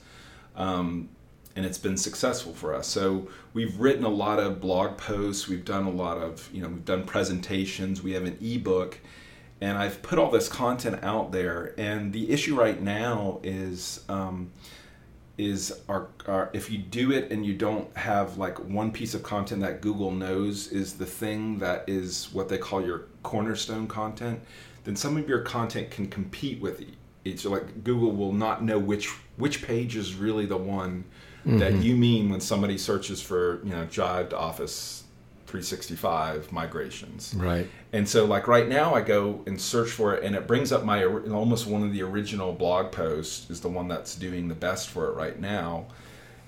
um, 0.56 1.10
and 1.56 1.66
it's 1.66 1.78
been 1.78 1.98
successful 1.98 2.54
for 2.54 2.74
us. 2.74 2.88
So 2.88 3.28
we've 3.54 3.78
written 3.80 4.06
a 4.06 4.10
lot 4.10 4.40
of 4.40 4.62
blog 4.62 4.98
posts, 4.98 5.48
we've 5.48 5.66
done 5.66 5.86
a 5.86 5.92
lot 5.92 6.18
of, 6.18 6.50
you 6.54 6.62
know, 6.62 6.69
we've 6.69 6.86
done 6.86 7.04
presentations, 7.04 8.01
we 8.01 8.13
have 8.13 8.24
an 8.24 8.38
ebook, 8.42 9.00
and 9.62 9.78
I've 9.78 10.01
put 10.01 10.19
all 10.19 10.31
this 10.31 10.48
content 10.48 11.04
out 11.04 11.31
there. 11.31 11.74
And 11.78 12.13
the 12.13 12.30
issue 12.30 12.57
right 12.57 12.81
now 12.81 13.40
is, 13.44 14.06
um, 14.07 14.51
is 15.38 15.81
our, 15.88 16.07
our 16.28 16.50
if 16.54 16.69
you 16.69 16.78
do 16.78 17.13
it 17.13 17.31
and 17.31 17.46
you 17.46 17.54
don't 17.54 17.95
have 17.95 18.38
like 18.38 18.60
one 18.60 18.92
piece 18.92 19.13
of 19.13 19.24
content 19.24 19.62
that 19.62 19.81
Google 19.81 20.12
knows 20.12 20.68
is 20.68 20.95
the 20.95 21.06
thing 21.06 21.60
that 21.60 21.86
is 21.88 22.28
what 22.34 22.50
they 22.50 22.57
call 22.57 22.86
your 22.86 23.06
cornerstone 23.24 23.88
content, 23.88 24.42
then 24.84 24.98
some 24.98 25.16
of 25.16 25.30
your 25.30 25.40
content 25.40 25.92
can 25.92 26.07
compete 26.07 26.62
with 26.62 26.84
each. 27.24 27.45
Like 27.45 27.86
Google 27.86 28.12
will 28.12 28.34
not 28.34 28.63
know 28.63 28.78
which 28.78 29.07
which 29.38 29.66
page 29.66 29.95
is 29.95 30.13
really 30.16 30.45
the 30.45 30.57
one 30.57 31.06
mm-hmm. 31.45 31.59
that 31.59 31.75
you 31.75 31.95
mean 31.95 32.30
when 32.30 32.41
somebody 32.41 32.77
searches 32.77 33.21
for 33.21 33.59
you 33.63 33.71
know 33.71 33.86
Jive 33.86 34.30
to 34.30 34.38
Office 34.38 35.03
365 35.50 36.51
migrations. 36.51 37.33
Right. 37.36 37.68
And 37.91 38.07
so 38.07 38.25
like 38.25 38.47
right 38.47 38.68
now 38.68 38.94
I 38.94 39.01
go 39.01 39.44
and 39.47 39.59
search 39.59 39.90
for 39.90 40.14
it 40.14 40.23
and 40.23 40.35
it 40.35 40.45
brings 40.45 40.71
up 40.71 40.85
my 40.85 41.04
almost 41.06 41.66
one 41.66 41.81
of 41.81 41.92
the 41.92 42.04
original 42.04 42.54
blog 42.54 42.92
posts 42.92 43.49
is 43.49 43.59
the 43.59 43.68
one 43.68 43.87
that's 43.87 44.16
doing 44.16 44.47
the 44.47 44.54
best 44.54 44.90
for 44.90 45.07
it 45.07 45.16
right 45.16 45.40
now. 45.40 45.87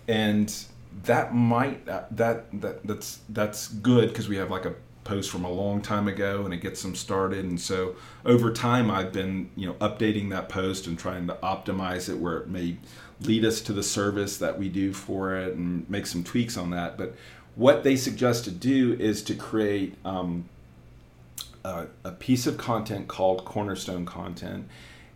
And 0.07 0.53
that 1.03 1.33
might 1.33 1.85
that 1.87 2.15
that 2.15 2.85
that's 2.85 3.21
that's 3.29 3.69
good 3.69 4.09
because 4.09 4.29
we 4.29 4.35
have 4.35 4.51
like 4.51 4.65
a 4.65 4.75
post 5.03 5.31
from 5.31 5.45
a 5.45 5.51
long 5.51 5.81
time 5.81 6.07
ago 6.07 6.45
and 6.45 6.53
it 6.53 6.57
gets 6.57 6.83
them 6.83 6.93
started 6.93 7.43
and 7.43 7.59
so 7.59 7.95
over 8.23 8.51
time 8.53 8.91
I've 8.91 9.11
been 9.11 9.49
you 9.55 9.65
know 9.65 9.73
updating 9.75 10.29
that 10.29 10.47
post 10.47 10.85
and 10.85 10.99
trying 10.99 11.25
to 11.27 11.33
optimize 11.41 12.07
it 12.07 12.19
where 12.19 12.37
it 12.37 12.49
may 12.49 12.77
lead 13.21 13.45
us 13.45 13.61
to 13.61 13.73
the 13.73 13.83
service 13.83 14.37
that 14.37 14.57
we 14.57 14.69
do 14.69 14.93
for 14.93 15.35
it 15.35 15.55
and 15.55 15.89
make 15.89 16.05
some 16.05 16.23
tweaks 16.23 16.57
on 16.57 16.71
that. 16.71 16.97
But 16.97 17.15
what 17.55 17.83
they 17.83 17.95
suggest 17.95 18.45
to 18.45 18.51
do 18.51 18.93
is 18.93 19.21
to 19.23 19.35
create 19.35 19.95
um, 20.05 20.45
a, 21.63 21.87
a, 22.03 22.11
piece 22.11 22.47
of 22.47 22.57
content 22.57 23.07
called 23.07 23.45
Cornerstone 23.45 24.05
Content. 24.05 24.67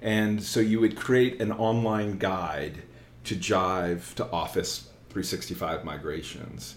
And 0.02 0.44
so 0.44 0.60
you 0.60 0.80
would 0.80 0.96
create 0.96 1.42
an 1.42 1.52
online 1.52 2.18
guide 2.18 2.84
to 3.24 3.36
Jive 3.36 4.14
to 4.16 4.30
Office 4.32 4.90
365 5.10 5.84
migrations. 5.84 6.76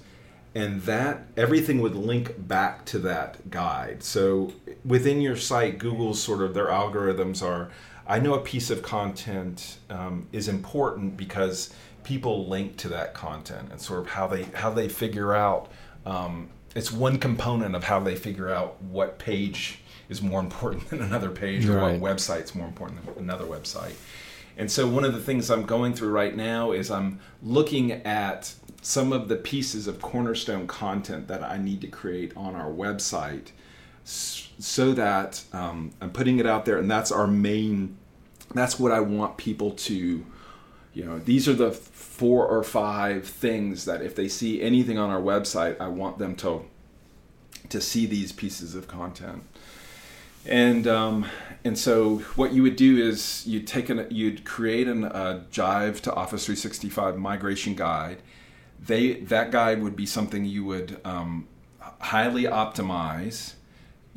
And 0.55 0.83
that 0.83 1.27
everything 1.37 1.81
would 1.83 1.95
link 1.95 2.49
back 2.49 2.87
to 2.87 2.99
that 3.01 3.51
guide. 3.51 4.03
So 4.03 4.53
within 4.85 5.21
your 5.21 5.37
site, 5.37 5.79
Google's 5.79 6.23
sort 6.23 6.41
of 6.41 6.55
their 6.55 6.69
algorithms 6.69 7.43
are 7.43 7.71
I 8.09 8.19
know 8.19 8.35
a 8.35 8.41
piece 8.41 8.71
of 8.71 8.83
content 8.83 9.79
um, 9.91 10.27
is 10.33 10.49
important 10.49 11.17
because 11.19 11.75
people 12.05 12.49
link 12.49 12.79
to 12.79 12.89
that 12.89 13.13
content 13.13 13.69
and 13.71 13.79
sort 13.79 14.01
of 14.01 14.09
how 14.09 14.27
they 14.27 14.45
how 14.45 14.71
they 14.71 14.89
figure 14.89 15.35
out. 15.35 15.71
Um, 16.07 16.49
it's 16.75 16.91
one 16.91 17.19
component 17.19 17.75
of 17.75 17.85
how 17.85 18.01
they 18.01 18.17
figure 18.17 18.49
out 18.49 18.81
what 18.83 19.19
page 19.19 19.81
is 20.09 20.23
more 20.23 20.41
important 20.41 20.89
than 20.89 21.03
another 21.03 21.31
page 21.31 21.67
or 21.67 21.77
right. 21.77 22.01
what 22.01 22.17
website's 22.17 22.55
more 22.55 22.67
important 22.67 23.05
than 23.05 23.25
another 23.25 23.45
website. 23.45 23.95
And 24.57 24.71
so 24.71 24.89
one 24.89 25.05
of 25.05 25.13
the 25.13 25.21
things 25.21 25.51
I'm 25.51 25.65
going 25.65 25.93
through 25.95 26.11
right 26.11 26.35
now 26.35 26.73
is 26.73 26.91
I'm 26.91 27.21
looking 27.43 27.93
at 27.93 28.55
some 28.81 29.13
of 29.13 29.29
the 29.29 29.37
pieces 29.37 29.87
of 29.87 30.01
cornerstone 30.01 30.67
content 30.67 31.29
that 31.29 31.43
I 31.43 31.59
need 31.59 31.81
to 31.83 31.89
create 31.89 32.33
on 32.37 32.55
our 32.55 32.71
website 32.71 33.51
so 34.05 34.93
that 34.93 35.43
um, 35.53 35.93
I'm 36.01 36.11
putting 36.11 36.39
it 36.39 36.47
out 36.47 36.65
there, 36.65 36.79
and 36.79 36.91
that's 36.91 37.13
our 37.13 37.27
main. 37.27 37.97
That's 38.55 38.79
what 38.79 38.93
I 38.93 39.01
want 39.01 39.37
people 39.37 39.73
to, 39.73 40.25
you 40.95 41.05
know. 41.05 41.19
These 41.19 41.49
are 41.49 41.55
the 41.55 41.71
four 41.71 42.47
or 42.47 42.65
five 42.65 43.27
things 43.27 43.85
that 43.85 44.03
if 44.03 44.15
they 44.15 44.29
see 44.29 44.63
anything 44.63 44.99
on 44.99 45.11
our 45.11 45.21
website, 45.21 45.81
I 45.81 45.89
want 45.89 46.19
them 46.19 46.35
to 46.37 46.65
to 47.69 47.81
see 47.81 48.07
these 48.07 48.33
pieces 48.33 48.75
of 48.75 48.89
content. 48.89 49.45
And 50.47 50.87
um, 50.87 51.27
and 51.65 51.79
so 51.79 52.19
what 52.37 52.53
you 52.53 52.63
would 52.63 52.77
do 52.77 52.97
is 52.97 53.47
you'd 53.47 53.67
take 53.67 53.91
an 53.91 54.07
you'd 54.11 54.45
create 54.45 54.89
an 54.89 55.05
uh, 55.05 55.45
Jive 55.51 56.01
to 56.03 56.15
Office 56.15 56.47
365 56.47 57.19
migration 57.19 57.75
guide. 57.75 58.19
They 58.81 59.15
that 59.15 59.51
guide 59.51 59.83
would 59.83 59.97
be 59.97 60.07
something 60.07 60.45
you 60.45 60.65
would 60.65 61.01
um, 61.05 61.49
highly 62.01 62.45
optimize. 62.45 63.55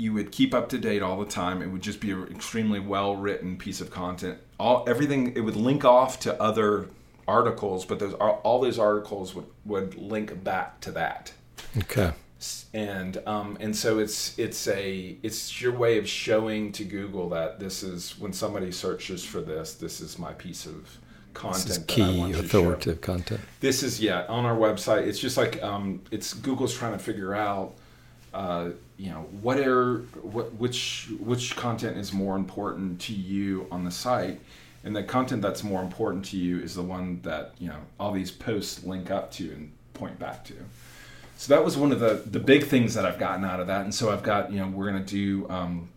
You 0.01 0.13
would 0.13 0.31
keep 0.31 0.53
up 0.53 0.69
to 0.69 0.77
date 0.77 1.01
all 1.01 1.19
the 1.19 1.29
time. 1.29 1.61
It 1.61 1.67
would 1.67 1.81
just 1.81 1.99
be 1.99 2.11
an 2.11 2.27
extremely 2.29 2.79
well 2.79 3.15
written 3.15 3.57
piece 3.57 3.81
of 3.81 3.91
content. 3.91 4.39
All 4.59 4.83
everything 4.87 5.35
it 5.35 5.41
would 5.41 5.55
link 5.55 5.85
off 5.85 6.19
to 6.21 6.41
other 6.41 6.89
articles, 7.27 7.85
but 7.85 7.99
those 7.99 8.13
all 8.13 8.59
those 8.61 8.79
articles 8.79 9.35
would 9.35 9.47
would 9.65 9.95
link 9.95 10.43
back 10.43 10.79
to 10.81 10.91
that. 10.91 11.33
Okay 11.77 12.13
and 12.73 13.21
um, 13.27 13.57
and 13.59 13.75
so 13.75 13.99
it's 13.99 14.37
it's 14.39 14.67
a 14.67 15.15
it's 15.21 15.61
your 15.61 15.73
way 15.73 15.97
of 15.97 16.07
showing 16.07 16.71
to 16.71 16.83
Google 16.83 17.29
that 17.29 17.59
this 17.59 17.83
is 17.83 18.17
when 18.17 18.33
somebody 18.33 18.71
searches 18.71 19.23
for 19.23 19.41
this, 19.41 19.75
this 19.75 20.01
is 20.01 20.17
my 20.17 20.33
piece 20.33 20.65
of 20.65 20.97
content. 21.33 21.65
This 21.65 21.77
is 21.77 21.85
key 21.85 22.31
authoritative 22.33 23.01
content. 23.01 23.41
This 23.59 23.83
is 23.83 24.01
yeah 24.01 24.25
on 24.27 24.45
our 24.45 24.55
website. 24.55 25.05
It's 25.05 25.19
just 25.19 25.37
like 25.37 25.61
um, 25.61 26.01
it's 26.09 26.33
Google's 26.33 26.75
trying 26.75 26.93
to 26.93 26.99
figure 26.99 27.35
out. 27.35 27.75
Uh, 28.33 28.69
you 28.97 29.09
know 29.09 29.25
what 29.41 29.59
are 29.59 29.99
what 30.21 30.53
which 30.53 31.09
which 31.19 31.55
content 31.55 31.97
is 31.97 32.13
more 32.13 32.35
important 32.35 32.99
to 33.01 33.13
you 33.13 33.67
on 33.71 33.83
the 33.83 33.91
site 33.91 34.39
and 34.83 34.95
the 34.95 35.03
content 35.03 35.41
that's 35.41 35.63
more 35.63 35.81
important 35.81 36.23
to 36.23 36.37
you 36.37 36.59
is 36.59 36.75
the 36.75 36.81
one 36.81 37.19
that 37.23 37.53
you 37.59 37.67
know 37.67 37.79
all 37.99 38.11
these 38.11 38.31
posts 38.31 38.85
link 38.85 39.11
up 39.11 39.31
to 39.31 39.51
and 39.51 39.71
point 39.93 40.17
back 40.17 40.45
to 40.45 40.53
so 41.41 41.55
that 41.55 41.65
was 41.65 41.75
one 41.75 41.91
of 41.91 41.99
the 41.99 42.21
the 42.29 42.39
big 42.39 42.65
things 42.65 42.93
that 42.93 43.03
I've 43.03 43.17
gotten 43.17 43.43
out 43.43 43.59
of 43.59 43.65
that. 43.65 43.81
And 43.81 43.95
so 43.95 44.11
I've 44.11 44.21
got 44.21 44.51
you 44.51 44.59
know 44.59 44.67
we're 44.67 44.85
gonna 44.85 45.03
do. 45.03 45.49
Um, 45.49 45.89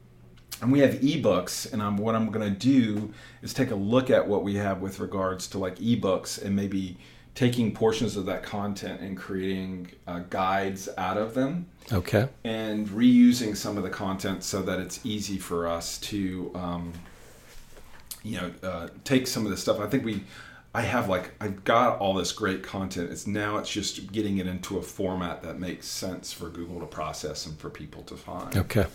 and 0.63 0.73
we 0.73 0.79
have 0.79 0.93
ebooks 1.01 1.71
and 1.73 1.83
I'm, 1.83 1.97
what 1.99 2.15
i'm 2.15 2.31
going 2.31 2.49
to 2.49 2.59
do 2.59 3.13
is 3.43 3.53
take 3.53 3.73
a 3.73 3.75
look 3.75 4.09
at 4.09 4.27
what 4.29 4.45
we 4.45 4.55
have 4.55 4.81
with 4.81 5.01
regards 5.01 5.49
to 5.49 5.59
like 5.59 5.77
ebooks 5.81 6.41
and 6.41 6.55
maybe 6.55 6.97
taking 7.35 7.75
portions 7.75 8.17
of 8.17 8.27
that 8.27 8.43
content 8.43 9.01
and 9.01 9.17
creating 9.17 9.91
uh, 10.07 10.21
guides 10.31 10.89
out 10.97 11.17
of 11.17 11.35
them 11.35 11.67
okay 11.93 12.29
and 12.45 12.89
reusing 12.89 13.57
some 13.57 13.77
of 13.77 13.83
the 13.83 13.91
content 13.91 14.43
so 14.43 14.63
that 14.63 14.79
it's 14.79 15.05
easy 15.05 15.39
for 15.39 15.67
us 15.67 15.99
to 15.99 16.51
um, 16.55 16.93
you 18.23 18.37
know 18.37 18.53
uh, 18.63 18.89
take 19.05 19.27
some 19.27 19.45
of 19.45 19.51
the 19.51 19.57
stuff 19.57 19.81
i 19.81 19.87
think 19.87 20.05
we 20.05 20.23
I 20.75 20.83
have 20.83 21.09
like 21.09 21.31
I've 21.41 21.63
got 21.63 22.01
all 22.01 22.15
this 22.15 22.33
great 22.33 22.65
content. 22.65 23.13
It's 23.13 23.29
now 23.29 23.59
it's 23.59 23.71
just 23.71 24.11
getting 24.11 24.39
it 24.39 24.49
into 24.49 24.77
a 24.77 24.83
format 24.83 25.43
that 25.45 25.61
makes 25.61 25.87
sense 25.87 26.33
for 26.33 26.49
Google 26.49 26.81
to 26.81 26.87
process 26.87 27.47
and 27.47 27.57
for 27.57 27.71
people 27.71 28.03
to 28.03 28.17
find. 28.17 28.57
Okay. 28.57 28.87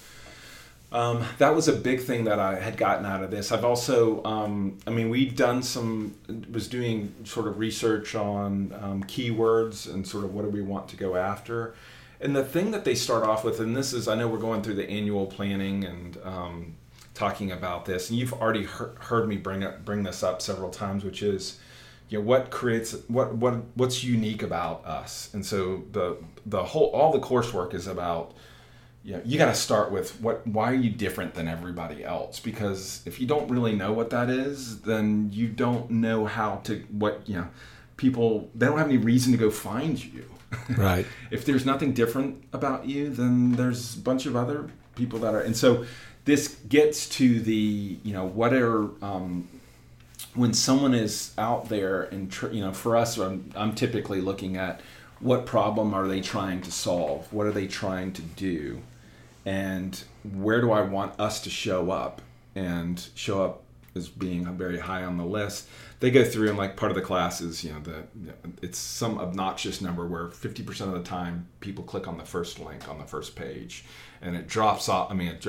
Um, 0.91 1.23
that 1.37 1.53
was 1.53 1.67
a 1.67 1.73
big 1.73 2.01
thing 2.01 2.23
that 2.23 2.39
I 2.39 2.59
had 2.59 2.75
gotten 2.75 3.05
out 3.05 3.23
of 3.23 3.29
this. 3.29 3.51
I've 3.51 3.63
also, 3.63 4.23
um, 4.23 4.79
I 4.87 4.89
mean, 4.89 5.09
we've 5.09 5.35
done 5.35 5.61
some, 5.61 6.15
was 6.51 6.67
doing 6.67 7.13
sort 7.25 7.47
of 7.47 7.59
research 7.59 8.15
on 8.15 8.73
um, 8.81 9.03
keywords 9.03 9.91
and 9.91 10.07
sort 10.07 10.23
of 10.23 10.33
what 10.33 10.43
do 10.43 10.49
we 10.49 10.61
want 10.63 10.87
to 10.89 10.95
go 10.95 11.15
after. 11.15 11.75
And 12.19 12.35
the 12.35 12.43
thing 12.43 12.71
that 12.71 12.85
they 12.85 12.95
start 12.95 13.23
off 13.23 13.43
with, 13.43 13.59
and 13.59 13.77
this 13.77 13.93
is, 13.93 14.07
I 14.07 14.15
know 14.15 14.27
we're 14.27 14.39
going 14.39 14.63
through 14.63 14.75
the 14.75 14.89
annual 14.89 15.27
planning 15.27 15.85
and 15.85 16.17
um, 16.23 16.75
talking 17.13 17.51
about 17.51 17.85
this, 17.85 18.09
and 18.09 18.17
you've 18.17 18.33
already 18.33 18.61
he- 18.61 18.95
heard 19.01 19.27
me 19.27 19.37
bring 19.37 19.63
up, 19.63 19.85
bring 19.85 20.03
this 20.03 20.23
up 20.23 20.41
several 20.41 20.71
times, 20.71 21.03
which 21.03 21.21
is 21.21 21.59
you 22.09 22.17
know 22.17 22.25
what 22.25 22.49
creates 22.49 22.95
what 23.07 23.35
what 23.35 23.53
what's 23.75 24.03
unique 24.03 24.41
about 24.41 24.83
us 24.83 25.29
and 25.33 25.45
so 25.45 25.83
the 25.91 26.17
the 26.45 26.63
whole 26.63 26.87
all 26.87 27.11
the 27.11 27.19
coursework 27.19 27.75
is 27.75 27.85
about 27.85 28.33
you 29.03 29.13
know, 29.13 29.21
you 29.23 29.37
got 29.37 29.47
to 29.47 29.55
start 29.55 29.91
with 29.91 30.19
what 30.21 30.45
why 30.45 30.71
are 30.71 30.75
you 30.75 30.89
different 30.89 31.33
than 31.33 31.47
everybody 31.47 32.03
else? 32.03 32.39
Because 32.39 33.01
if 33.05 33.19
you 33.19 33.27
don't 33.27 33.49
really 33.49 33.73
know 33.73 33.93
what 33.93 34.09
that 34.09 34.29
is 34.29 34.81
then 34.81 35.29
you 35.31 35.47
don't 35.47 35.89
know 35.89 36.25
how 36.25 36.57
to 36.65 36.83
what 36.91 37.21
you 37.27 37.35
know 37.35 37.47
people 37.97 38.49
they 38.55 38.65
don't 38.65 38.77
have 38.77 38.87
any 38.87 38.97
reason 38.97 39.31
to 39.31 39.37
go 39.37 39.49
find 39.49 40.03
you. 40.03 40.25
Right. 40.75 41.05
If 41.29 41.45
there's 41.45 41.63
nothing 41.63 41.93
different 41.93 42.43
about 42.53 42.85
you 42.87 43.09
then 43.09 43.53
there's 43.53 43.95
a 43.95 43.99
bunch 43.99 44.25
of 44.25 44.35
other 44.35 44.69
people 44.95 45.19
that 45.19 45.33
are 45.33 45.41
and 45.41 45.55
so 45.55 45.85
this 46.25 46.55
gets 46.67 47.07
to 47.09 47.39
the 47.39 47.97
you 48.03 48.13
know 48.13 48.25
what 48.25 48.53
are 48.53 48.89
um, 49.03 49.47
when 50.33 50.53
someone 50.53 50.93
is 50.93 51.33
out 51.37 51.69
there 51.69 52.03
and 52.03 52.31
tr- 52.31 52.49
you 52.49 52.61
know 52.61 52.73
for 52.73 52.97
us 52.97 53.17
I'm, 53.17 53.51
I'm 53.55 53.75
typically 53.75 54.21
looking 54.21 54.57
at 54.57 54.81
what 55.19 55.45
problem 55.45 55.93
are 55.93 56.07
they 56.07 56.21
trying 56.21 56.61
to 56.61 56.71
solve? 56.71 57.31
What 57.33 57.45
are 57.45 57.51
they 57.51 57.67
trying 57.67 58.13
to 58.13 58.21
do 58.21 58.81
and 59.49 60.03
where 60.35 60.61
do 60.61 60.71
i 60.71 60.81
want 60.81 61.19
us 61.19 61.41
to 61.41 61.49
show 61.49 61.89
up 61.89 62.21
and 62.53 63.09
show 63.15 63.43
up 63.43 63.63
as 63.95 64.07
being 64.07 64.45
very 64.55 64.77
high 64.77 65.03
on 65.03 65.17
the 65.17 65.25
list 65.25 65.67
they 66.01 66.11
go 66.11 66.23
through 66.23 66.49
and 66.49 66.57
like 66.57 66.77
part 66.77 66.91
of 66.91 66.95
the 66.95 67.01
class 67.01 67.41
is 67.41 67.63
you 67.63 67.73
know 67.73 67.79
the 67.79 68.03
it's 68.61 68.77
some 68.77 69.17
obnoxious 69.17 69.81
number 69.81 70.05
where 70.07 70.27
50% 70.27 70.81
of 70.81 70.91
the 70.91 71.01
time 71.01 71.47
people 71.61 71.83
click 71.83 72.07
on 72.07 72.17
the 72.17 72.23
first 72.23 72.59
link 72.59 72.87
on 72.87 72.99
the 72.99 73.05
first 73.05 73.35
page 73.35 73.85
and 74.21 74.35
it 74.35 74.47
drops 74.47 74.87
off 74.87 75.09
i 75.09 75.15
mean 75.15 75.29
it 75.29 75.43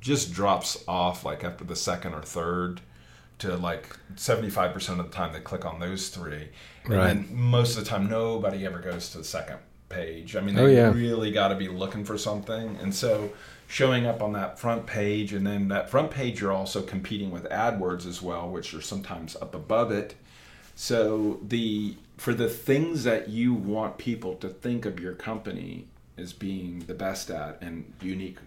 just 0.00 0.34
drops 0.34 0.84
off 0.86 1.24
like 1.24 1.42
after 1.42 1.64
the 1.64 1.76
second 1.76 2.12
or 2.12 2.22
third 2.22 2.82
to 3.38 3.56
like 3.56 3.96
75% 4.14 4.74
of 4.88 4.96
the 4.96 5.04
time 5.04 5.32
they 5.34 5.40
click 5.40 5.66
on 5.66 5.78
those 5.78 6.08
three. 6.08 6.48
And 6.84 6.94
right. 6.94 7.06
then 7.08 7.28
most 7.30 7.76
of 7.76 7.84
the 7.84 7.90
time, 7.90 8.08
nobody 8.08 8.64
ever 8.64 8.78
goes 8.78 9.10
to 9.10 9.18
the 9.18 9.24
second 9.24 9.58
page. 9.88 10.36
I 10.36 10.40
mean, 10.40 10.58
oh, 10.58 10.66
they 10.66 10.78
oh, 10.78 10.90
yeah. 10.90 10.92
really 10.92 11.30
got 11.30 11.48
to 11.48 11.54
be 11.54 11.68
looking 11.68 12.04
for 12.04 12.18
something. 12.18 12.76
And 12.80 12.94
so 12.94 13.32
showing 13.68 14.06
up 14.06 14.22
on 14.22 14.32
that 14.32 14.58
front 14.58 14.86
page, 14.86 15.32
and 15.32 15.46
then 15.46 15.68
that 15.68 15.90
front 15.90 16.10
page, 16.10 16.40
you're 16.40 16.52
also 16.52 16.82
competing 16.82 17.30
with 17.30 17.44
AdWords 17.44 18.06
as 18.06 18.22
well, 18.22 18.48
which 18.48 18.74
are 18.74 18.82
sometimes 18.82 19.36
up 19.36 19.54
above 19.54 19.90
it. 19.90 20.14
So 20.74 21.40
the 21.42 21.96
for 22.16 22.32
the 22.32 22.48
things 22.48 23.04
that 23.04 23.28
you 23.28 23.52
want 23.52 23.98
people 23.98 24.36
to 24.36 24.48
think 24.48 24.86
of 24.86 25.00
your 25.00 25.12
company 25.12 25.86
as 26.16 26.32
being 26.32 26.80
the 26.86 26.94
best 26.94 27.30
at 27.30 27.60
and 27.60 27.92
unique 28.00 28.38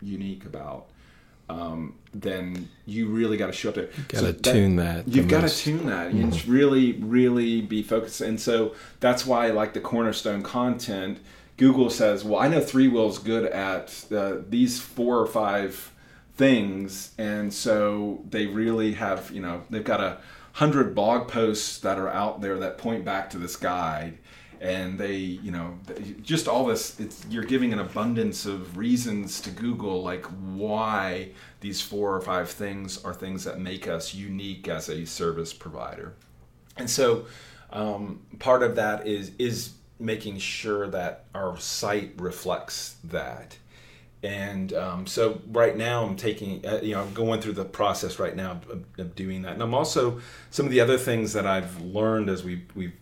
unique 0.00 0.44
about 0.44 0.86
um, 1.48 1.94
then 2.14 2.68
you 2.86 3.08
really 3.08 3.36
got 3.36 3.46
to 3.46 3.52
show 3.52 3.70
up 3.70 3.74
there. 3.74 3.90
Got 4.08 4.20
to 4.20 4.26
so 4.26 4.32
tune 4.32 4.76
that. 4.76 5.08
You've 5.08 5.28
got 5.28 5.48
to 5.48 5.54
tune 5.54 5.86
that. 5.86 6.12
Mm. 6.12 6.28
It's 6.28 6.46
really, 6.46 6.92
really 6.92 7.60
be 7.60 7.82
focused. 7.82 8.20
And 8.20 8.40
so 8.40 8.74
that's 9.00 9.26
why, 9.26 9.46
I 9.46 9.50
like 9.50 9.72
the 9.72 9.80
cornerstone 9.80 10.42
content, 10.42 11.18
Google 11.56 11.90
says, 11.90 12.24
"Well, 12.24 12.40
I 12.40 12.48
know 12.48 12.60
ThreeWill's 12.60 13.18
good 13.18 13.44
at 13.46 14.04
uh, 14.12 14.36
these 14.48 14.80
four 14.80 15.18
or 15.18 15.26
five 15.26 15.92
things," 16.36 17.12
and 17.18 17.52
so 17.52 18.24
they 18.28 18.46
really 18.46 18.94
have, 18.94 19.30
you 19.30 19.40
know, 19.40 19.62
they've 19.70 19.84
got 19.84 20.00
a 20.00 20.18
hundred 20.54 20.94
blog 20.94 21.28
posts 21.28 21.78
that 21.78 21.98
are 21.98 22.08
out 22.08 22.40
there 22.40 22.58
that 22.58 22.78
point 22.78 23.04
back 23.04 23.30
to 23.30 23.38
this 23.38 23.56
guide 23.56 24.18
and 24.62 24.98
they 24.98 25.16
you 25.16 25.50
know 25.50 25.76
just 26.22 26.46
all 26.46 26.64
this 26.64 26.98
it's 27.00 27.26
you're 27.28 27.44
giving 27.44 27.72
an 27.72 27.80
abundance 27.80 28.46
of 28.46 28.78
reasons 28.78 29.40
to 29.40 29.50
google 29.50 30.02
like 30.02 30.24
why 30.54 31.28
these 31.62 31.80
four 31.80 32.14
or 32.14 32.20
five 32.20 32.50
things 32.50 33.02
are 33.04 33.14
things 33.14 33.44
that 33.44 33.58
make 33.58 33.88
us 33.88 34.12
unique 34.12 34.68
as 34.68 34.90
a 34.90 35.06
service 35.06 35.54
provider. 35.54 36.12
And 36.76 36.90
so 36.90 37.26
um, 37.70 38.20
part 38.40 38.62
of 38.62 38.76
that 38.76 39.06
is 39.06 39.30
is 39.38 39.72
making 39.98 40.38
sure 40.38 40.88
that 40.88 41.24
our 41.34 41.56
site 41.58 42.12
reflects 42.18 42.96
that. 43.04 43.56
And 44.24 44.72
um, 44.72 45.06
so 45.06 45.40
right 45.48 45.76
now 45.76 46.04
i'm 46.04 46.16
taking 46.16 46.64
uh, 46.66 46.80
you 46.82 46.94
know 46.94 47.02
i'm 47.02 47.12
going 47.12 47.40
through 47.40 47.54
the 47.54 47.64
process 47.64 48.18
right 48.20 48.36
now 48.36 48.60
of, 48.70 48.84
of, 48.98 49.14
doing 49.16 49.42
that. 49.42 49.54
And 49.54 49.62
i'm 49.62 49.74
also 49.74 50.20
some 50.50 50.66
of 50.66 50.70
the 50.70 50.80
other 50.80 50.98
things 50.98 51.32
that 51.32 51.46
i've 51.46 51.80
learned 51.80 52.28
as 52.28 52.44
we 52.44 52.64
we've 52.74 52.92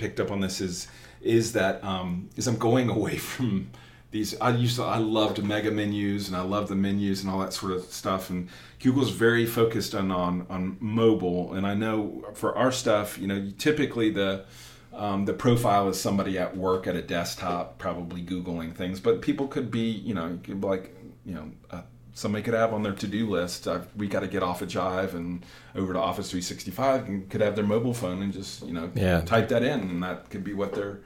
picked 0.00 0.18
up 0.18 0.30
on 0.32 0.40
this 0.40 0.60
is 0.60 0.88
is 1.20 1.52
that 1.52 1.84
um, 1.84 2.30
is 2.36 2.48
I'm 2.48 2.56
going 2.56 2.88
away 2.88 3.16
from 3.32 3.70
these. 4.10 4.38
I 4.40 4.50
used 4.50 4.76
to 4.76 4.82
I 4.82 4.98
loved 4.98 5.44
mega 5.44 5.70
menus 5.70 6.26
and 6.28 6.36
I 6.36 6.40
love 6.40 6.68
the 6.68 6.74
menus 6.74 7.22
and 7.22 7.30
all 7.30 7.38
that 7.40 7.52
sort 7.52 7.72
of 7.72 7.84
stuff. 7.84 8.30
And 8.30 8.48
Google's 8.80 9.10
very 9.10 9.46
focused 9.46 9.94
on 9.94 10.10
on, 10.10 10.46
on 10.48 10.78
mobile. 10.80 11.52
And 11.52 11.66
I 11.66 11.74
know 11.74 12.24
for 12.34 12.56
our 12.56 12.72
stuff, 12.72 13.18
you 13.18 13.26
know, 13.26 13.52
typically 13.58 14.10
the 14.10 14.46
um, 14.92 15.26
the 15.26 15.34
profile 15.34 15.88
is 15.88 16.00
somebody 16.00 16.36
at 16.36 16.56
work 16.56 16.88
at 16.88 16.96
a 16.96 17.02
desktop, 17.02 17.78
probably 17.78 18.22
googling 18.22 18.74
things. 18.74 18.98
But 18.98 19.22
people 19.22 19.46
could 19.46 19.70
be, 19.70 19.90
you 19.90 20.14
know, 20.14 20.38
like 20.48 20.96
you 21.24 21.34
know. 21.34 21.50
Uh, 21.70 21.82
somebody 22.14 22.42
could 22.42 22.54
have 22.54 22.72
on 22.72 22.82
their 22.82 22.92
to-do 22.92 23.28
list. 23.28 23.68
I've, 23.68 23.94
we 23.94 24.06
got 24.08 24.20
to 24.20 24.28
get 24.28 24.42
off 24.42 24.62
of 24.62 24.68
jive 24.68 25.14
and 25.14 25.44
over 25.74 25.92
to 25.92 25.98
office 25.98 26.30
365 26.30 27.08
and 27.08 27.30
could 27.30 27.40
have 27.40 27.56
their 27.56 27.64
mobile 27.64 27.94
phone 27.94 28.22
and 28.22 28.32
just 28.32 28.62
you 28.62 28.72
know 28.72 28.90
yeah. 28.94 29.20
type 29.22 29.48
that 29.48 29.62
in. 29.62 29.80
And 29.80 30.02
that 30.02 30.30
could 30.30 30.44
be 30.44 30.54
what 30.54 30.74
they're 30.74 31.00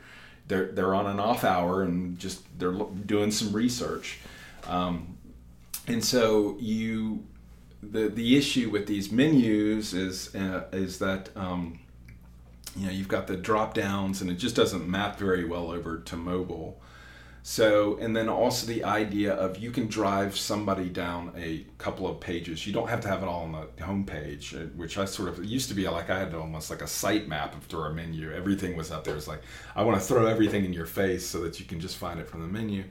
they're 0.48 0.72
they're 0.72 0.94
on 0.94 1.06
an 1.06 1.20
off 1.20 1.44
hour 1.44 1.82
and 1.82 2.18
just 2.18 2.42
they're 2.58 2.72
doing 2.72 3.30
some 3.30 3.52
research. 3.52 4.18
Um, 4.66 5.18
and 5.86 6.04
so 6.04 6.56
you 6.58 7.24
the 7.82 8.08
the 8.08 8.36
issue 8.36 8.70
with 8.70 8.86
these 8.86 9.12
menus 9.12 9.94
is 9.94 10.34
uh, 10.34 10.64
is 10.72 10.98
that 10.98 11.28
um, 11.36 11.80
you 12.76 12.86
know 12.86 12.92
you've 12.92 13.08
got 13.08 13.26
the 13.26 13.36
drop 13.36 13.74
downs 13.74 14.20
and 14.20 14.30
it 14.30 14.34
just 14.34 14.56
doesn't 14.56 14.88
map 14.88 15.18
very 15.18 15.44
well 15.44 15.70
over 15.70 15.98
to 15.98 16.16
mobile 16.16 16.80
So, 17.46 17.98
and 17.98 18.16
then 18.16 18.30
also 18.30 18.66
the 18.66 18.84
idea 18.84 19.34
of 19.34 19.58
you 19.58 19.70
can 19.70 19.86
drive 19.86 20.34
somebody 20.34 20.88
down 20.88 21.30
a 21.36 21.66
couple 21.76 22.08
of 22.08 22.18
pages. 22.18 22.66
You 22.66 22.72
don't 22.72 22.88
have 22.88 23.02
to 23.02 23.08
have 23.08 23.22
it 23.22 23.26
all 23.26 23.42
on 23.42 23.52
the 23.76 23.84
home 23.84 24.06
page, 24.06 24.54
uh, 24.54 24.60
which 24.76 24.96
I 24.96 25.04
sort 25.04 25.28
of 25.28 25.40
it 25.40 25.44
used 25.44 25.68
to 25.68 25.74
be 25.74 25.86
like 25.86 26.08
I 26.08 26.18
had 26.18 26.32
almost 26.32 26.70
like 26.70 26.80
a 26.80 26.86
site 26.86 27.28
map 27.28 27.62
through 27.64 27.82
a 27.82 27.92
menu. 27.92 28.32
Everything 28.32 28.78
was 28.78 28.90
up 28.90 29.04
there. 29.04 29.14
It's 29.14 29.28
like 29.28 29.42
I 29.76 29.82
want 29.82 30.00
to 30.00 30.06
throw 30.06 30.24
everything 30.24 30.64
in 30.64 30.72
your 30.72 30.86
face 30.86 31.26
so 31.26 31.42
that 31.42 31.60
you 31.60 31.66
can 31.66 31.80
just 31.80 31.98
find 31.98 32.18
it 32.18 32.26
from 32.26 32.40
the 32.40 32.48
menu. 32.48 32.84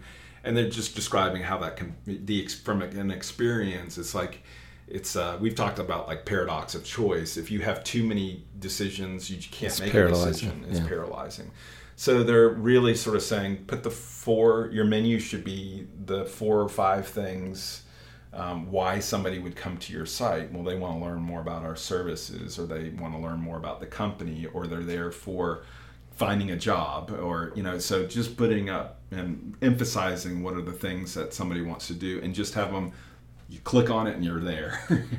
And 0.43 0.55
they're 0.55 0.69
just 0.69 0.93
describing 0.93 1.41
how 1.41 1.57
that 1.57 1.75
can 1.75 1.95
the 2.05 2.45
from 2.45 2.83
an 2.83 3.09
experience. 3.09 3.97
It's 3.97 4.13
like 4.13 4.43
it's 4.87 5.15
uh, 5.15 5.35
we've 5.41 5.55
talked 5.55 5.79
about 5.79 6.07
like 6.07 6.27
paradox 6.27 6.75
of 6.75 6.85
choice. 6.85 7.37
If 7.37 7.49
you 7.49 7.61
have 7.61 7.83
too 7.83 8.03
many 8.03 8.45
decisions, 8.59 9.31
you 9.31 9.37
can't 9.37 9.71
it's 9.71 9.79
make 9.79 9.95
a 9.95 10.07
decision. 10.09 10.63
It's 10.69 10.79
yeah. 10.79 10.87
paralyzing. 10.87 11.49
So 11.95 12.23
they're 12.23 12.49
really 12.49 12.95
sort 12.95 13.15
of 13.15 13.23
saying 13.23 13.65
put 13.67 13.83
the 13.83 13.91
four, 13.91 14.69
your 14.73 14.85
menu 14.85 15.19
should 15.19 15.43
be 15.43 15.87
the 16.05 16.25
four 16.25 16.59
or 16.59 16.69
five 16.69 17.07
things 17.07 17.83
um, 18.33 18.71
why 18.71 18.99
somebody 18.99 19.39
would 19.39 19.55
come 19.55 19.77
to 19.77 19.93
your 19.93 20.05
site. 20.05 20.51
Well, 20.51 20.63
they 20.63 20.75
want 20.75 20.99
to 20.99 21.05
learn 21.05 21.21
more 21.21 21.41
about 21.41 21.63
our 21.63 21.75
services, 21.75 22.57
or 22.57 22.65
they 22.65 22.89
want 22.89 23.13
to 23.13 23.19
learn 23.19 23.39
more 23.39 23.57
about 23.57 23.79
the 23.79 23.85
company, 23.85 24.47
or 24.53 24.65
they're 24.65 24.81
there 24.81 25.11
for 25.11 25.63
finding 26.11 26.51
a 26.51 26.55
job, 26.55 27.11
or, 27.11 27.51
you 27.55 27.63
know, 27.63 27.77
so 27.77 28.05
just 28.05 28.37
putting 28.37 28.69
up 28.69 29.01
and 29.11 29.55
emphasizing 29.61 30.43
what 30.43 30.55
are 30.55 30.61
the 30.61 30.71
things 30.71 31.13
that 31.13 31.33
somebody 31.33 31.61
wants 31.61 31.87
to 31.87 31.93
do 31.93 32.19
and 32.21 32.33
just 32.33 32.53
have 32.53 32.71
them, 32.71 32.91
you 33.49 33.59
click 33.59 33.89
on 33.89 34.07
it 34.07 34.15
and 34.15 34.25
you're 34.25 34.39
there. 34.39 34.79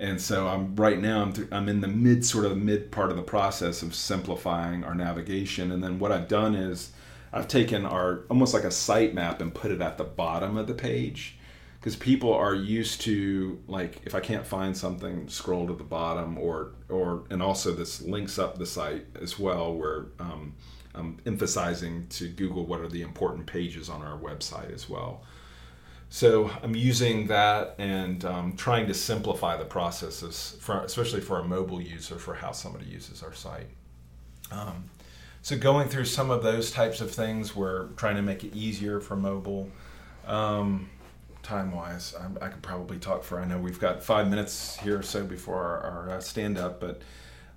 And 0.00 0.18
so 0.18 0.48
I'm 0.48 0.74
right 0.76 0.98
now 0.98 1.20
I'm, 1.20 1.32
th- 1.34 1.48
I'm 1.52 1.68
in 1.68 1.82
the 1.82 1.88
mid 1.88 2.24
sort 2.24 2.46
of 2.46 2.56
mid 2.56 2.90
part 2.90 3.10
of 3.10 3.16
the 3.16 3.22
process 3.22 3.82
of 3.82 3.94
simplifying 3.94 4.82
our 4.82 4.94
navigation. 4.94 5.70
And 5.70 5.84
then 5.84 5.98
what 5.98 6.10
I've 6.10 6.26
done 6.26 6.54
is 6.54 6.92
I've 7.34 7.48
taken 7.48 7.84
our 7.84 8.24
almost 8.30 8.54
like 8.54 8.64
a 8.64 8.70
site 8.70 9.14
map 9.14 9.42
and 9.42 9.54
put 9.54 9.70
it 9.70 9.82
at 9.82 9.98
the 9.98 10.04
bottom 10.04 10.56
of 10.56 10.66
the 10.66 10.74
page 10.74 11.36
because 11.78 11.96
people 11.96 12.32
are 12.32 12.54
used 12.54 13.02
to 13.02 13.58
like 13.68 14.00
if 14.06 14.14
I 14.14 14.20
can't 14.20 14.46
find 14.46 14.74
something, 14.74 15.28
scroll 15.28 15.66
to 15.66 15.74
the 15.74 15.84
bottom 15.84 16.38
or 16.38 16.72
or 16.88 17.24
and 17.28 17.42
also 17.42 17.72
this 17.72 18.00
links 18.00 18.38
up 18.38 18.58
the 18.58 18.66
site 18.66 19.04
as 19.20 19.38
well 19.38 19.74
where 19.74 20.06
um, 20.18 20.54
I'm 20.94 21.18
emphasizing 21.26 22.06
to 22.08 22.28
Google 22.28 22.64
what 22.64 22.80
are 22.80 22.88
the 22.88 23.02
important 23.02 23.46
pages 23.46 23.90
on 23.90 24.02
our 24.02 24.18
website 24.18 24.72
as 24.72 24.88
well. 24.88 25.24
So 26.12 26.50
I'm 26.62 26.74
using 26.74 27.28
that 27.28 27.76
and 27.78 28.24
um, 28.24 28.56
trying 28.56 28.88
to 28.88 28.94
simplify 28.94 29.56
the 29.56 29.64
processes, 29.64 30.56
for, 30.60 30.80
especially 30.80 31.20
for 31.20 31.38
a 31.38 31.44
mobile 31.44 31.80
user, 31.80 32.16
for 32.16 32.34
how 32.34 32.50
somebody 32.50 32.86
uses 32.86 33.22
our 33.22 33.32
site. 33.32 33.68
Um, 34.50 34.90
so 35.40 35.56
going 35.56 35.88
through 35.88 36.06
some 36.06 36.32
of 36.32 36.42
those 36.42 36.72
types 36.72 37.00
of 37.00 37.12
things, 37.12 37.54
we're 37.54 37.86
trying 37.90 38.16
to 38.16 38.22
make 38.22 38.42
it 38.42 38.52
easier 38.56 39.00
for 39.00 39.14
mobile. 39.14 39.70
Um, 40.26 40.90
time 41.44 41.70
wise, 41.70 42.12
I, 42.18 42.44
I, 42.44 42.48
could 42.48 42.62
probably 42.62 42.98
talk 42.98 43.22
for. 43.22 43.40
I 43.40 43.46
know 43.46 43.58
we've 43.58 43.80
got 43.80 44.02
five 44.02 44.28
minutes 44.28 44.76
here 44.78 44.98
or 44.98 45.02
so 45.02 45.24
before 45.24 45.62
our, 45.62 45.80
our 45.80 46.10
uh, 46.10 46.20
stand 46.20 46.58
up, 46.58 46.80
but 46.80 47.02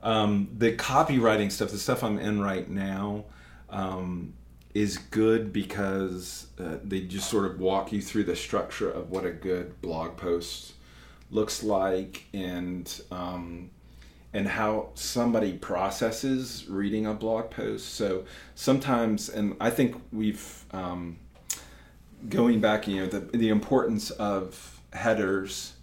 um, 0.04 0.50
the 0.56 0.76
copywriting 0.76 1.52
stuff, 1.52 1.72
the 1.72 1.80
stuff 1.80 2.04
I'm 2.04 2.20
in 2.20 2.40
right 2.40 2.70
now. 2.70 3.26
Um, 3.70 4.36
is 4.74 4.98
good 4.98 5.53
because 5.53 6.48
uh, 6.60 6.77
they 6.84 7.01
just 7.01 7.30
sort 7.30 7.46
of 7.46 7.60
walk 7.60 7.92
you 7.92 8.01
through 8.01 8.24
the 8.24 8.36
structure 8.36 8.89
of 8.89 9.12
what 9.12 9.25
a 9.25 9.32
good 9.32 9.80
blog 9.82 10.18
post 10.18 10.74
looks 11.30 11.63
like 11.63 12.25
and 12.34 13.01
um, 13.12 13.70
and 14.34 14.48
how 14.48 14.89
somebody 14.96 15.53
processes 15.53 16.65
reading 16.68 17.06
a 17.06 17.13
blog 17.13 17.51
post. 17.51 17.94
So 17.94 18.25
sometimes, 18.56 19.30
and 19.30 19.56
I 19.60 19.70
think 19.70 19.96
we've 20.12 20.65
um, 20.72 21.18
going 22.30 22.60
back, 22.60 22.88
you 22.88 23.01
know, 23.01 23.06
the 23.06 23.20
the 23.20 23.50
importance 23.50 24.10
of 24.12 24.82
headers 24.92 25.74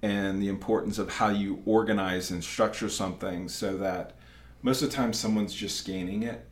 and 0.00 0.40
the 0.40 0.48
importance 0.48 0.98
of 0.98 1.10
how 1.10 1.28
you 1.28 1.60
organize 1.66 2.30
and 2.30 2.42
structure 2.42 2.88
something 2.88 3.48
so 3.48 3.76
that 3.78 4.14
most 4.62 4.80
of 4.80 4.90
the 4.90 4.96
time 4.96 5.12
someone's 5.12 5.52
just 5.52 5.76
scanning 5.76 6.22
it 6.22 6.46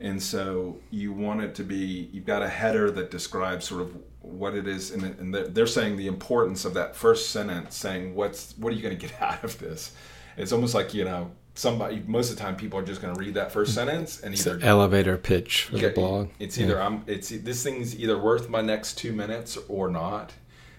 and 0.00 0.22
so 0.22 0.78
you 0.90 1.12
want 1.12 1.40
it 1.40 1.54
to 1.54 1.64
be 1.64 2.08
you've 2.12 2.26
got 2.26 2.42
a 2.42 2.48
header 2.48 2.90
that 2.90 3.10
describes 3.10 3.66
sort 3.66 3.82
of 3.82 3.96
what 4.20 4.54
it 4.54 4.66
is 4.66 4.90
and, 4.90 5.02
and 5.02 5.34
they're 5.34 5.66
saying 5.66 5.96
the 5.96 6.06
importance 6.06 6.64
of 6.64 6.74
that 6.74 6.94
first 6.94 7.30
sentence 7.30 7.76
saying 7.76 8.14
what's 8.14 8.54
what 8.58 8.72
are 8.72 8.76
you 8.76 8.82
going 8.82 8.96
to 8.96 9.06
get 9.06 9.20
out 9.22 9.42
of 9.44 9.58
this? 9.58 9.92
It's 10.36 10.52
almost 10.52 10.74
like 10.74 10.94
you 10.94 11.04
know 11.04 11.30
somebody 11.58 12.02
most 12.06 12.30
of 12.30 12.36
the 12.36 12.42
time 12.42 12.56
people 12.56 12.78
are 12.78 12.84
just 12.84 13.02
going 13.02 13.12
to 13.12 13.18
read 13.18 13.34
that 13.34 13.50
first 13.50 13.72
mm. 13.72 13.76
sentence 13.76 14.20
and 14.20 14.34
either 14.34 14.60
elevator 14.62 15.18
pitch 15.18 15.64
for 15.64 15.76
the 15.76 15.90
blog. 15.90 16.28
it's 16.38 16.56
either 16.56 16.74
yeah. 16.74 16.86
i'm 16.86 17.02
it's 17.08 17.30
this 17.30 17.64
thing's 17.64 17.98
either 17.98 18.16
worth 18.16 18.48
my 18.48 18.60
next 18.60 18.94
two 18.96 19.12
minutes 19.12 19.58
or 19.68 19.90
not 19.90 20.32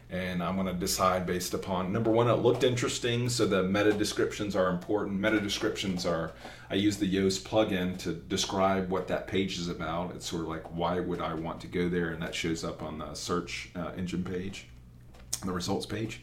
and 0.10 0.42
I'm 0.42 0.56
going 0.56 0.68
to 0.68 0.74
decide 0.74 1.28
based 1.28 1.54
upon 1.54 1.94
number 1.94 2.10
one, 2.10 2.28
it 2.28 2.36
looked 2.36 2.64
interesting, 2.64 3.30
so 3.30 3.46
the 3.46 3.62
meta 3.62 3.94
descriptions 3.94 4.56
are 4.56 4.70
important. 4.70 5.20
Meta 5.20 5.40
descriptions 5.40 6.04
are, 6.06 6.32
I 6.72 6.76
use 6.76 6.98
the 6.98 7.12
Yoast 7.12 7.42
plugin 7.42 7.96
to 8.00 8.14
describe 8.14 8.90
what 8.90 9.08
that 9.10 9.28
page 9.28 9.60
is 9.60 9.70
about. 9.70 10.16
It's 10.16 10.26
sort 10.26 10.44
of 10.44 10.48
like, 10.48 10.76
why 10.76 11.00
would 11.00 11.22
I 11.22 11.36
want 11.36 11.62
to 11.62 11.68
go 11.68 11.90
there? 11.90 12.10
And 12.10 12.22
that 12.24 12.34
shows 12.34 12.64
up 12.64 12.82
on 12.82 12.98
the 12.98 13.14
search 13.14 13.70
uh, 13.76 13.92
engine 13.96 14.24
page, 14.24 14.68
the 15.46 15.52
results 15.52 15.86
page. 15.86 16.22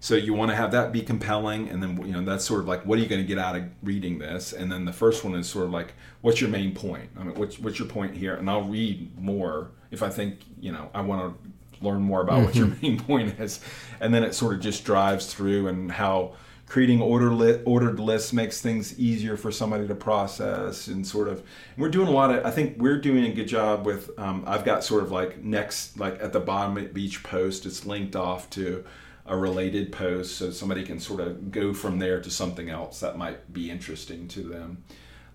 So 0.00 0.16
you 0.16 0.34
want 0.34 0.50
to 0.50 0.56
have 0.56 0.72
that 0.72 0.90
be 0.90 1.00
compelling, 1.00 1.68
and 1.68 1.80
then 1.80 1.96
you 2.04 2.10
know 2.10 2.24
that's 2.24 2.44
sort 2.44 2.58
of 2.58 2.66
like, 2.66 2.84
what 2.84 2.98
are 2.98 3.02
you 3.02 3.06
going 3.06 3.22
to 3.22 3.26
get 3.26 3.38
out 3.38 3.54
of 3.54 3.66
reading 3.84 4.18
this? 4.18 4.52
And 4.52 4.70
then 4.70 4.84
the 4.84 4.92
first 4.92 5.22
one 5.22 5.36
is 5.36 5.48
sort 5.48 5.66
of 5.66 5.70
like, 5.70 5.94
what's 6.22 6.40
your 6.40 6.50
main 6.50 6.74
point? 6.74 7.08
I 7.16 7.22
mean, 7.22 7.36
what's 7.36 7.60
what's 7.60 7.78
your 7.78 7.86
point 7.86 8.16
here? 8.16 8.34
And 8.34 8.50
I'll 8.50 8.64
read 8.64 9.16
more 9.16 9.70
if 9.92 10.02
I 10.02 10.08
think 10.08 10.40
you 10.60 10.72
know 10.72 10.90
I 10.92 11.02
want 11.02 11.40
to 11.40 11.50
learn 11.82 12.02
more 12.02 12.22
about 12.22 12.36
mm-hmm. 12.36 12.44
what 12.46 12.54
your 12.54 12.66
mm-hmm. 12.66 12.86
main 12.86 13.00
point 13.06 13.40
is, 13.40 13.60
and 14.00 14.12
then 14.12 14.24
it 14.24 14.34
sort 14.34 14.54
of 14.54 14.60
just 14.60 14.84
drives 14.84 15.32
through 15.32 15.68
and 15.68 15.92
how 15.92 16.34
creating 16.72 17.02
order 17.02 17.34
li- 17.34 17.60
ordered 17.66 18.00
lists 18.00 18.32
makes 18.32 18.62
things 18.62 18.98
easier 18.98 19.36
for 19.36 19.52
somebody 19.52 19.86
to 19.86 19.94
process 19.94 20.86
and 20.86 21.06
sort 21.06 21.28
of 21.28 21.42
we're 21.76 21.90
doing 21.90 22.08
a 22.08 22.10
lot 22.10 22.34
of 22.34 22.46
i 22.46 22.50
think 22.50 22.74
we're 22.78 22.98
doing 22.98 23.24
a 23.24 23.34
good 23.34 23.46
job 23.46 23.84
with 23.84 24.10
um, 24.18 24.42
i've 24.46 24.64
got 24.64 24.82
sort 24.82 25.02
of 25.02 25.12
like 25.12 25.36
next 25.44 25.98
like 25.98 26.18
at 26.22 26.32
the 26.32 26.40
bottom 26.40 26.78
of 26.78 26.96
each 26.96 27.22
post 27.22 27.66
it's 27.66 27.84
linked 27.84 28.16
off 28.16 28.48
to 28.48 28.82
a 29.26 29.36
related 29.36 29.92
post 29.92 30.36
so 30.36 30.50
somebody 30.50 30.82
can 30.82 30.98
sort 30.98 31.20
of 31.20 31.50
go 31.50 31.74
from 31.74 31.98
there 31.98 32.22
to 32.22 32.30
something 32.30 32.70
else 32.70 33.00
that 33.00 33.18
might 33.18 33.52
be 33.52 33.70
interesting 33.70 34.26
to 34.26 34.42
them 34.42 34.82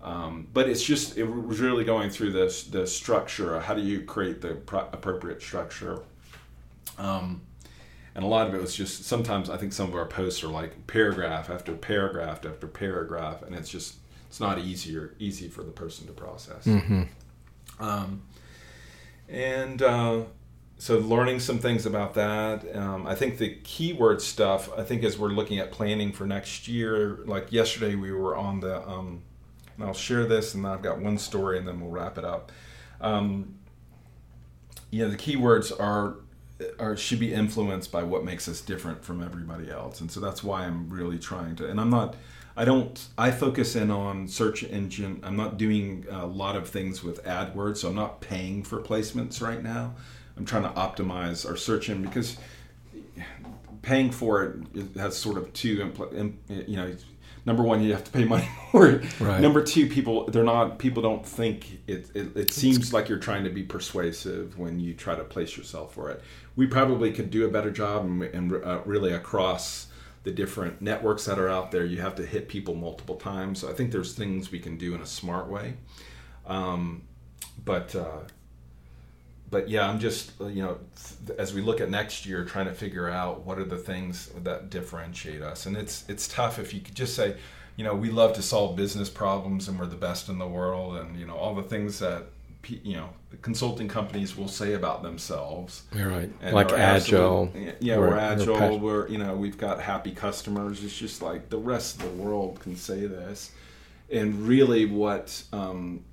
um, 0.02 0.48
but 0.52 0.68
it's 0.68 0.82
just 0.82 1.16
it 1.16 1.24
was 1.24 1.60
really 1.60 1.84
going 1.84 2.10
through 2.10 2.32
this 2.32 2.64
the 2.64 2.84
structure 2.84 3.60
how 3.60 3.74
do 3.74 3.80
you 3.82 4.02
create 4.02 4.40
the 4.40 4.56
pro- 4.56 4.88
appropriate 4.92 5.40
structure 5.40 6.02
um, 6.98 7.42
and 8.14 8.24
a 8.24 8.28
lot 8.28 8.48
of 8.48 8.54
it 8.54 8.60
was 8.60 8.74
just 8.74 9.04
sometimes 9.04 9.48
I 9.48 9.56
think 9.56 9.72
some 9.72 9.88
of 9.88 9.94
our 9.94 10.06
posts 10.06 10.42
are 10.42 10.48
like 10.48 10.86
paragraph 10.86 11.50
after 11.50 11.72
paragraph 11.74 12.44
after 12.44 12.66
paragraph, 12.66 13.42
and 13.42 13.54
it's 13.54 13.70
just 13.70 13.96
it's 14.28 14.40
not 14.40 14.58
easier 14.58 15.14
easy 15.18 15.48
for 15.48 15.62
the 15.62 15.70
person 15.70 16.06
to 16.06 16.12
process. 16.12 16.66
Mm-hmm. 16.66 17.02
Um, 17.80 18.22
and 19.28 19.80
uh, 19.82 20.22
so 20.78 20.98
learning 20.98 21.40
some 21.40 21.58
things 21.58 21.86
about 21.86 22.14
that. 22.14 22.76
Um, 22.76 23.06
I 23.06 23.14
think 23.14 23.38
the 23.38 23.54
keyword 23.62 24.20
stuff. 24.20 24.70
I 24.76 24.82
think 24.84 25.04
as 25.04 25.18
we're 25.18 25.28
looking 25.28 25.58
at 25.58 25.70
planning 25.70 26.12
for 26.12 26.26
next 26.26 26.68
year, 26.68 27.20
like 27.24 27.52
yesterday 27.52 27.94
we 27.94 28.12
were 28.12 28.36
on 28.36 28.60
the. 28.60 28.86
Um, 28.88 29.22
and 29.76 29.86
I'll 29.86 29.94
share 29.94 30.26
this, 30.26 30.54
and 30.54 30.66
I've 30.66 30.82
got 30.82 30.98
one 30.98 31.18
story, 31.18 31.56
and 31.56 31.66
then 31.66 31.80
we'll 31.80 31.90
wrap 31.90 32.18
it 32.18 32.24
up. 32.24 32.50
Um, 33.00 33.58
you 34.90 35.04
know, 35.04 35.10
the 35.10 35.16
keywords 35.16 35.70
are 35.78 36.16
or 36.78 36.96
should 36.96 37.20
be 37.20 37.32
influenced 37.32 37.92
by 37.92 38.02
what 38.02 38.24
makes 38.24 38.48
us 38.48 38.60
different 38.60 39.04
from 39.04 39.22
everybody 39.22 39.70
else. 39.70 40.00
And 40.00 40.10
so 40.10 40.20
that's 40.20 40.42
why 40.42 40.64
i'm 40.64 40.88
really 40.88 41.18
trying 41.18 41.56
to 41.56 41.68
and 41.68 41.80
i'm 41.80 41.90
not 41.90 42.16
i 42.56 42.64
don't 42.64 43.08
i 43.16 43.30
focus 43.30 43.76
in 43.76 43.90
on 43.90 44.28
search 44.28 44.64
engine. 44.64 45.20
I'm 45.22 45.36
not 45.36 45.56
doing 45.56 46.06
a 46.10 46.26
lot 46.26 46.56
of 46.56 46.68
things 46.68 47.02
with 47.02 47.22
adwords 47.24 47.78
so 47.78 47.88
i'm 47.88 47.94
not 47.94 48.20
paying 48.20 48.62
for 48.62 48.80
placements 48.80 49.40
right 49.40 49.62
now. 49.62 49.94
I'm 50.36 50.44
trying 50.44 50.64
to 50.64 50.70
optimize 50.70 51.48
our 51.48 51.56
search 51.56 51.88
engine 51.88 52.08
because 52.08 52.36
paying 53.82 54.10
for 54.10 54.58
it 54.74 54.96
has 54.96 55.16
sort 55.16 55.38
of 55.38 55.52
two 55.52 55.92
you 56.48 56.76
know 56.76 56.94
number 57.48 57.64
one 57.64 57.82
you 57.82 57.92
have 57.92 58.04
to 58.04 58.10
pay 58.12 58.24
money 58.24 58.48
for 58.70 58.86
it. 58.88 59.20
Right. 59.20 59.40
number 59.40 59.62
two 59.62 59.88
people 59.88 60.26
they're 60.26 60.44
not 60.44 60.78
people 60.78 61.02
don't 61.02 61.26
think 61.26 61.80
it, 61.88 62.10
it, 62.14 62.36
it 62.36 62.52
seems 62.52 62.92
like 62.92 63.08
you're 63.08 63.18
trying 63.18 63.42
to 63.44 63.50
be 63.50 63.64
persuasive 63.64 64.56
when 64.58 64.78
you 64.78 64.94
try 64.94 65.16
to 65.16 65.24
place 65.24 65.56
yourself 65.56 65.94
for 65.94 66.10
it. 66.10 66.22
We 66.54 66.66
probably 66.66 67.10
could 67.10 67.30
do 67.30 67.46
a 67.46 67.50
better 67.50 67.70
job 67.70 68.04
and, 68.04 68.22
and 68.22 68.52
uh, 68.52 68.82
really 68.84 69.12
across 69.12 69.88
the 70.24 70.30
different 70.30 70.82
networks 70.82 71.24
that 71.24 71.38
are 71.38 71.48
out 71.48 71.70
there. 71.70 71.84
You 71.84 72.00
have 72.02 72.14
to 72.16 72.26
hit 72.26 72.48
people 72.48 72.74
multiple 72.74 73.16
times. 73.16 73.60
So 73.60 73.70
i 73.70 73.72
think 73.72 73.90
there's 73.90 74.14
things 74.14 74.52
we 74.52 74.58
can 74.58 74.76
do 74.76 74.94
in 74.94 75.00
a 75.00 75.06
smart 75.06 75.48
way. 75.48 75.74
Um, 76.46 77.02
but 77.64 77.94
uh, 77.94 78.20
but 79.50 79.68
yeah 79.68 79.88
i'm 79.88 79.98
just 79.98 80.32
uh, 80.40 80.46
you 80.46 80.62
know 80.62 80.78
as 81.38 81.54
we 81.54 81.60
look 81.60 81.80
at 81.80 81.90
next 81.90 82.26
year 82.26 82.44
trying 82.44 82.66
to 82.66 82.74
figure 82.74 83.08
out 83.08 83.44
what 83.44 83.58
are 83.58 83.64
the 83.64 83.76
things 83.76 84.28
that 84.42 84.70
differentiate 84.70 85.42
us 85.42 85.66
and 85.66 85.76
it's 85.76 86.04
it's 86.08 86.28
tough 86.28 86.58
if 86.58 86.72
you 86.72 86.80
could 86.80 86.94
just 86.94 87.14
say 87.14 87.36
you 87.76 87.84
know 87.84 87.94
we 87.94 88.10
love 88.10 88.32
to 88.32 88.42
solve 88.42 88.76
business 88.76 89.08
problems 89.08 89.68
and 89.68 89.78
we're 89.78 89.86
the 89.86 89.96
best 89.96 90.28
in 90.28 90.38
the 90.38 90.48
world 90.48 90.96
and 90.96 91.18
you 91.18 91.26
know 91.26 91.34
all 91.34 91.54
the 91.54 91.62
things 91.62 91.98
that 91.98 92.24
you 92.66 92.96
know 92.96 93.08
consulting 93.42 93.88
companies 93.88 94.36
will 94.36 94.48
say 94.48 94.74
about 94.74 95.02
themselves. 95.02 95.82
You're 95.94 96.08
right. 96.08 96.30
Like 96.52 96.72
agile. 96.72 97.50
Yeah, 97.80 97.98
we're, 97.98 98.10
we're 98.10 98.18
agile. 98.18 98.78
We're, 98.78 98.78
we're 98.78 99.08
you 99.08 99.18
know 99.18 99.36
we've 99.36 99.58
got 99.58 99.80
happy 99.80 100.12
customers. 100.12 100.82
It's 100.84 100.96
just 100.96 101.22
like 101.22 101.48
the 101.48 101.58
rest 101.58 101.96
of 101.96 102.02
the 102.02 102.22
world 102.22 102.60
can 102.60 102.76
say 102.76 103.06
this, 103.06 103.52
and 104.10 104.46
really 104.46 104.86
what 104.86 105.42
um, 105.52 106.04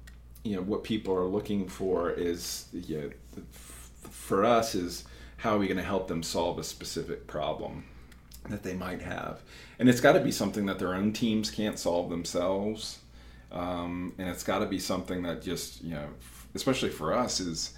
you 0.43 0.55
know 0.55 0.61
what 0.61 0.83
people 0.83 1.15
are 1.15 1.25
looking 1.25 1.67
for 1.67 2.11
is 2.11 2.65
you 2.71 3.01
know, 3.01 3.09
for 3.51 4.43
us 4.45 4.75
is 4.75 5.05
how 5.37 5.55
are 5.55 5.57
we 5.59 5.67
going 5.67 5.77
to 5.77 5.83
help 5.83 6.07
them 6.07 6.23
solve 6.23 6.57
a 6.57 6.63
specific 6.63 7.27
problem 7.27 7.85
that 8.49 8.63
they 8.63 8.73
might 8.73 9.01
have, 9.01 9.41
and 9.79 9.89
it's 9.89 10.01
got 10.01 10.13
to 10.13 10.19
be 10.19 10.31
something 10.31 10.65
that 10.67 10.79
their 10.79 10.93
own 10.93 11.13
teams 11.13 11.49
can't 11.51 11.79
solve 11.79 12.09
themselves. 12.09 12.99
Um, 13.51 14.13
and 14.17 14.27
it's 14.27 14.43
got 14.43 14.59
to 14.59 14.65
be 14.65 14.79
something 14.79 15.23
that 15.23 15.41
just 15.41 15.83
you 15.83 15.91
know 15.91 16.07
especially 16.55 16.89
for 16.89 17.13
us, 17.13 17.39
is 17.39 17.73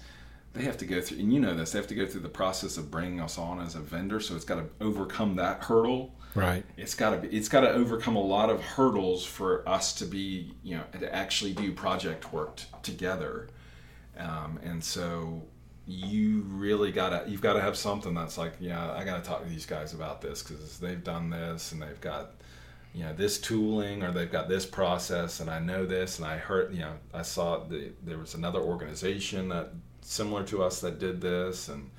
they 0.54 0.62
have 0.62 0.78
to 0.78 0.86
go 0.86 1.00
through, 1.00 1.18
and 1.18 1.32
you 1.32 1.40
know 1.40 1.54
this, 1.54 1.72
they 1.72 1.78
have 1.78 1.88
to 1.88 1.94
go 1.94 2.06
through 2.06 2.22
the 2.22 2.28
process 2.28 2.78
of 2.78 2.90
bringing 2.90 3.20
us 3.20 3.36
on 3.36 3.60
as 3.60 3.74
a 3.74 3.80
vendor. 3.80 4.20
So 4.20 4.34
it's 4.34 4.44
got 4.44 4.56
to 4.56 4.66
overcome 4.80 5.36
that 5.36 5.64
hurdle. 5.64 6.14
Right. 6.34 6.64
It's 6.76 6.94
got 6.94 7.10
to 7.10 7.16
be. 7.18 7.36
It's 7.36 7.48
got 7.48 7.60
to 7.62 7.70
overcome 7.70 8.16
a 8.16 8.22
lot 8.22 8.48
of 8.48 8.62
hurdles 8.62 9.24
for 9.24 9.68
us 9.68 9.92
to 9.94 10.06
be, 10.06 10.54
you 10.62 10.76
know, 10.76 10.84
to 10.98 11.14
actually 11.14 11.52
do 11.52 11.72
project 11.72 12.32
work 12.32 12.56
t- 12.56 12.64
together. 12.82 13.48
Um, 14.18 14.58
and 14.62 14.82
so 14.82 15.42
you 15.86 16.44
really 16.48 16.92
gotta 16.92 17.24
you've 17.26 17.40
got 17.40 17.54
to 17.54 17.62
have 17.62 17.74
something 17.74 18.12
that's 18.12 18.36
like 18.36 18.52
yeah 18.60 18.92
i 18.92 19.02
gotta 19.04 19.22
talk 19.22 19.42
to 19.42 19.48
these 19.48 19.64
guys 19.64 19.94
about 19.94 20.20
this 20.20 20.42
because 20.42 20.78
they've 20.78 21.02
done 21.02 21.30
this 21.30 21.72
and 21.72 21.80
they've 21.80 22.00
got 22.02 22.32
you 22.94 23.04
know 23.04 23.12
this 23.12 23.38
tooling 23.38 24.02
or 24.02 24.10
they've 24.10 24.32
got 24.32 24.48
this 24.48 24.64
process 24.66 25.40
and 25.40 25.50
I 25.50 25.58
know 25.58 25.84
this 25.84 26.18
and 26.18 26.26
I 26.26 26.36
heard 26.36 26.72
you 26.72 26.80
know 26.80 26.94
I 27.12 27.22
saw 27.22 27.64
the, 27.64 27.92
there 28.02 28.18
was 28.18 28.34
another 28.34 28.60
organization 28.60 29.48
that 29.50 29.70
similar 30.00 30.42
to 30.44 30.62
us 30.62 30.80
that 30.80 30.98
did 30.98 31.20
this 31.20 31.68
and 31.68 31.90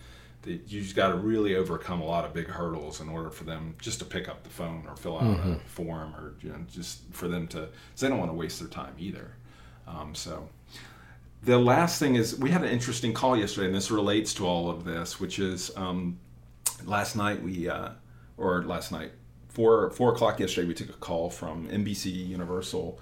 the, 0.41 0.59
you 0.67 0.81
just 0.81 0.95
got 0.95 1.09
to 1.09 1.15
really 1.15 1.55
overcome 1.55 2.01
a 2.01 2.05
lot 2.05 2.25
of 2.25 2.33
big 2.33 2.47
hurdles 2.47 3.01
in 3.01 3.09
order 3.09 3.29
for 3.29 3.43
them 3.43 3.75
just 3.79 3.99
to 3.99 4.05
pick 4.05 4.27
up 4.29 4.43
the 4.43 4.49
phone 4.49 4.85
or 4.87 4.95
fill 4.95 5.17
out 5.17 5.23
mm-hmm. 5.23 5.53
a 5.53 5.59
form 5.59 6.15
or 6.15 6.33
you 6.41 6.49
know, 6.49 6.59
just 6.71 7.01
for 7.11 7.27
them 7.27 7.47
to 7.47 7.59
because 7.59 8.01
they 8.01 8.07
don't 8.07 8.19
want 8.19 8.31
to 8.31 8.37
waste 8.37 8.59
their 8.59 8.69
time 8.69 8.93
either 8.97 9.35
um, 9.87 10.15
so 10.15 10.49
the 11.43 11.57
last 11.57 11.99
thing 11.99 12.15
is 12.15 12.37
we 12.37 12.49
had 12.49 12.63
an 12.63 12.69
interesting 12.69 13.13
call 13.13 13.37
yesterday 13.37 13.67
and 13.67 13.75
this 13.75 13.91
relates 13.91 14.33
to 14.33 14.45
all 14.45 14.69
of 14.69 14.83
this 14.83 15.19
which 15.19 15.39
is 15.39 15.71
um, 15.75 16.19
last 16.85 17.15
night 17.15 17.41
we 17.41 17.69
uh, 17.69 17.89
or 18.37 18.63
last 18.63 18.91
night 18.91 19.11
four 19.49 19.89
four 19.91 20.13
o'clock 20.13 20.39
yesterday, 20.39 20.67
we 20.67 20.73
took 20.73 20.89
a 20.89 20.93
call 20.93 21.29
from 21.29 21.67
NBC 21.67 22.27
Universal, 22.27 22.99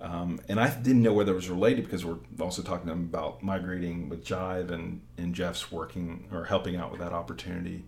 um, 0.00 0.40
and 0.48 0.58
I 0.58 0.68
didn't 0.68 1.02
know 1.02 1.12
whether 1.12 1.32
it 1.32 1.36
was 1.36 1.48
related 1.48 1.84
because 1.84 2.04
we're 2.04 2.18
also 2.40 2.62
talking 2.62 2.86
to 2.86 2.94
them 2.94 3.04
about 3.04 3.42
migrating 3.42 4.08
with 4.08 4.24
Jive, 4.24 4.70
and 4.70 5.02
and 5.18 5.34
Jeff's 5.34 5.70
working 5.70 6.26
or 6.32 6.44
helping 6.44 6.76
out 6.76 6.90
with 6.90 7.00
that 7.00 7.12
opportunity. 7.12 7.84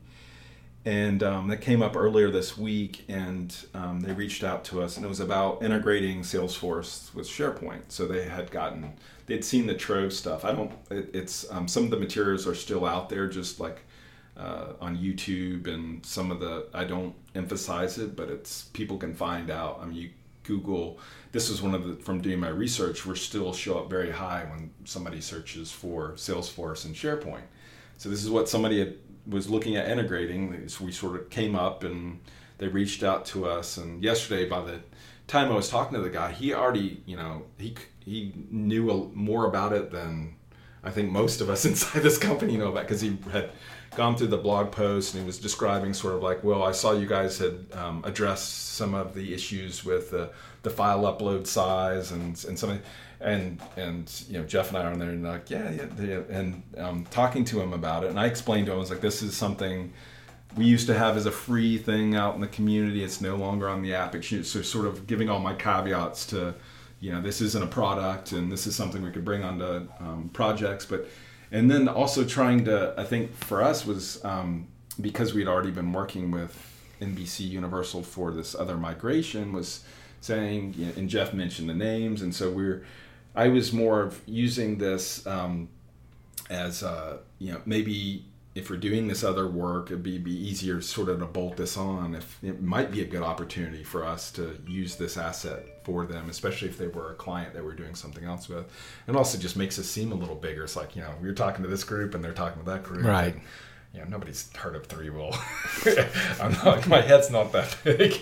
And 0.85 1.23
um, 1.23 1.47
that 1.49 1.59
came 1.59 1.81
up 1.81 1.97
earlier 1.97 2.31
this 2.31 2.59
week, 2.59 3.05
and 3.09 3.55
um, 3.73 4.01
they 4.01 4.13
reached 4.13 4.43
out 4.43 4.65
to 4.65 4.83
us, 4.83 4.97
and 4.97 5.07
it 5.07 5.09
was 5.09 5.21
about 5.21 5.63
integrating 5.63 6.23
Salesforce 6.23 7.15
with 7.15 7.29
SharePoint. 7.29 7.83
So 7.89 8.07
they 8.07 8.25
had 8.25 8.51
gotten, 8.51 8.93
they'd 9.27 9.45
seen 9.45 9.67
the 9.67 9.75
Trove 9.75 10.13
stuff. 10.13 10.45
I 10.45 10.51
don't, 10.51 10.73
it, 10.91 11.11
it's 11.15 11.49
um, 11.53 11.69
some 11.69 11.85
of 11.85 11.91
the 11.91 11.99
materials 11.99 12.49
are 12.49 12.55
still 12.57 12.85
out 12.85 13.09
there, 13.09 13.29
just 13.29 13.61
like 13.61 13.83
uh, 14.37 14.73
on 14.81 14.97
YouTube 14.97 15.69
and 15.69 16.05
some 16.05 16.33
of 16.33 16.41
the 16.41 16.67
I 16.75 16.85
don't 16.85 17.15
emphasize 17.35 17.99
it, 17.99 18.17
but 18.17 18.29
it's 18.29 18.63
people 18.73 18.99
can 18.99 19.15
find 19.15 19.51
out. 19.51 19.79
I 19.81 19.87
mean, 19.87 19.97
you 19.97 20.11
Google. 20.45 20.99
This 21.31 21.49
is 21.49 21.63
one 21.63 21.75
of 21.75 21.87
the 21.87 21.95
from 22.03 22.21
doing 22.21 22.41
my 22.41 22.49
research. 22.49 23.07
We're 23.07 23.15
still 23.15 23.53
show 23.53 23.79
up 23.79 23.91
very 23.91 24.11
high 24.11 24.45
when 24.51 24.71
somebody 24.85 25.21
searches 25.21 25.71
for 25.71 26.13
Salesforce 26.13 26.85
and 26.85 26.95
SharePoint. 26.95 27.45
So 27.97 28.09
this 28.09 28.25
is 28.25 28.31
what 28.31 28.49
somebody 28.49 28.81
had, 28.81 28.95
was 29.27 29.49
looking 29.49 29.77
at 29.77 29.89
integrating. 29.89 30.69
So 30.69 30.85
we 30.85 30.93
sort 30.93 31.17
of 31.17 31.31
came 31.31 31.55
up 31.55 31.85
and 31.85 32.21
they 32.59 32.69
reached 32.69 33.03
out 33.03 33.25
to 33.27 33.47
us. 33.47 33.77
And 33.77 34.03
yesterday, 34.03 34.49
by 34.49 34.63
the 34.63 34.81
time 35.27 35.51
I 35.51 35.55
was 35.55 35.69
talking 35.69 35.95
to 35.95 36.03
the 36.03 36.11
guy, 36.11 36.33
he 36.33 36.55
already 36.55 37.03
you 37.07 37.17
know 37.17 37.43
he 37.59 37.75
he 38.05 38.33
knew 38.51 38.91
a, 38.91 39.05
more 39.15 39.47
about 39.47 39.73
it 39.73 39.91
than 39.91 40.35
I 40.85 40.91
think 40.91 41.11
most 41.11 41.41
of 41.41 41.49
us 41.49 41.65
inside 41.73 42.03
this 42.03 42.19
company 42.19 42.57
know 42.57 42.69
about 42.69 42.85
because 42.85 43.01
he 43.01 43.19
had 43.33 43.51
gone 43.95 44.17
through 44.17 44.29
the 44.29 44.39
blog 44.39 44.73
post 44.73 45.15
and 45.15 45.23
he 45.23 45.27
was 45.27 45.39
describing 45.39 45.93
sort 45.93 46.15
of 46.15 46.23
like, 46.23 46.43
well, 46.43 46.63
I 46.63 46.73
saw 46.73 46.93
you 46.93 47.07
guys 47.07 47.39
had 47.39 47.67
um, 47.73 48.03
addressed 48.05 48.71
some 48.71 48.95
of 48.95 49.15
the 49.15 49.35
issues 49.35 49.85
with 49.85 50.11
the, 50.11 50.31
the 50.63 50.71
file 50.71 51.03
upload 51.03 51.47
size 51.47 52.11
and 52.11 52.43
and 52.45 52.59
something, 52.59 52.81
and 53.23 53.61
and 53.77 54.25
you 54.29 54.39
know 54.39 54.45
Jeff 54.45 54.69
and 54.69 54.79
I 54.79 54.83
are 54.85 54.93
on 54.93 54.99
there 54.99 55.11
and 55.11 55.25
like, 55.25 55.51
yeah, 55.51 55.71
yeah, 55.99 56.21
and 56.31 56.63
um, 56.77 57.07
talking 57.11 57.45
to 57.47 57.61
him 57.61 57.73
about 57.73 58.05
it, 58.05 58.11
and 58.11 58.19
I 58.19 58.27
explained 58.27 58.67
to 58.67 58.73
him 58.73 58.79
I 58.79 58.81
was 58.81 58.91
like, 58.91 59.01
this 59.01 59.23
is 59.23 59.37
something 59.37 59.93
we 60.57 60.67
used 60.67 60.87
to 60.87 60.95
have 60.95 61.17
as 61.17 61.25
a 61.25 61.31
free 61.31 61.79
thing 61.79 62.15
out 62.15 62.35
in 62.35 62.41
the 62.41 62.47
community. 62.47 63.03
It's 63.03 63.21
no 63.21 63.37
longer 63.37 63.69
on 63.69 63.83
the 63.83 63.95
app. 63.95 64.15
It's 64.15 64.29
so 64.29 64.61
sort 64.61 64.87
of 64.87 65.07
giving 65.07 65.31
all 65.31 65.41
my 65.41 65.55
caveats 65.55 66.27
to, 66.27 66.55
you 67.01 67.11
know, 67.11 67.23
this 67.23 67.41
isn't 67.41 67.65
a 67.65 67.67
product 67.67 68.33
and 68.33 68.53
this 68.53 68.67
is 68.67 68.77
something 68.77 69.03
we 69.03 69.11
could 69.11 69.25
bring 69.25 69.43
onto 69.43 69.89
um, 69.99 70.29
projects, 70.35 70.85
but 70.85 71.09
and 71.53 71.71
then 71.71 71.87
also 71.87 72.25
trying 72.25 72.65
to 72.65 72.95
i 72.97 73.05
think 73.05 73.33
for 73.37 73.63
us 73.63 73.87
was 73.87 74.25
um, 74.25 74.67
because 75.01 75.35
we'd 75.35 75.47
already 75.47 75.71
been 75.71 75.93
working 75.93 76.31
with 76.31 76.59
nbc 77.01 77.41
universal 77.41 78.03
for 78.03 78.33
this 78.33 78.55
other 78.55 78.77
migration 78.77 79.53
was 79.53 79.85
saying 80.21 80.75
and 80.97 81.09
jeff 81.09 81.33
mentioned 81.33 81.69
the 81.69 81.75
names 81.75 82.23
and 82.23 82.35
so 82.35 82.51
we're 82.51 82.85
i 83.35 83.49
was 83.49 83.73
more 83.73 84.03
of 84.03 84.21
using 84.27 84.79
this 84.79 85.27
um, 85.27 85.69
as 86.51 86.83
uh, 86.83 87.19
you 87.39 87.53
know 87.53 87.61
maybe 87.67 88.25
if 88.55 88.69
we're 88.69 88.77
doing 88.77 89.09
this 89.09 89.25
other 89.25 89.49
work, 89.49 89.87
it'd 89.87 90.03
be, 90.03 90.19
be 90.19 90.31
easier 90.31 90.81
sort 90.83 91.09
of 91.09 91.21
to 91.21 91.25
bolt 91.25 91.57
this 91.57 91.77
on. 91.77 92.15
If 92.15 92.39
it 92.45 92.61
might 92.61 92.91
be 92.91 93.01
a 93.01 93.07
good 93.07 93.23
opportunity 93.23 93.83
for 93.83 94.05
us 94.05 94.31
to 94.33 94.59
use 94.67 94.97
this 94.97 95.17
asset 95.17 95.85
for 95.85 96.05
them, 96.05 96.29
especially 96.29 96.69
if 96.69 96.77
they 96.77 96.89
were 96.89 97.13
a 97.13 97.15
client 97.15 97.55
that 97.55 97.65
we're 97.65 97.75
doing 97.75 97.95
something 97.95 98.25
else 98.25 98.49
with, 98.51 98.67
and 99.07 99.17
also 99.17 99.39
just 99.39 99.57
makes 99.57 99.79
us 99.79 99.87
seem 99.87 100.13
a 100.13 100.15
little 100.15 100.35
bigger. 100.35 100.65
It's 100.65 100.77
like 100.77 100.95
you 100.95 101.03
know 101.03 101.15
we're 101.23 101.33
talking 101.33 101.63
to 101.63 101.71
this 101.71 101.85
group 101.85 102.15
and 102.15 102.23
they're 102.23 102.35
talking 102.35 102.63
to 102.63 102.71
that 102.71 102.83
group, 102.83 103.05
right? 103.05 103.35
And, 103.35 103.43
you 103.95 104.01
know, 104.01 104.07
nobody's 104.07 104.51
heard 104.57 104.75
of 104.75 104.89
ThreeWill. 104.89 105.37
I'm 106.41 106.53
not, 106.65 106.89
my 106.89 107.03
head's 107.03 107.31
not 107.31 107.53
that 107.53 107.77
big. 107.85 108.19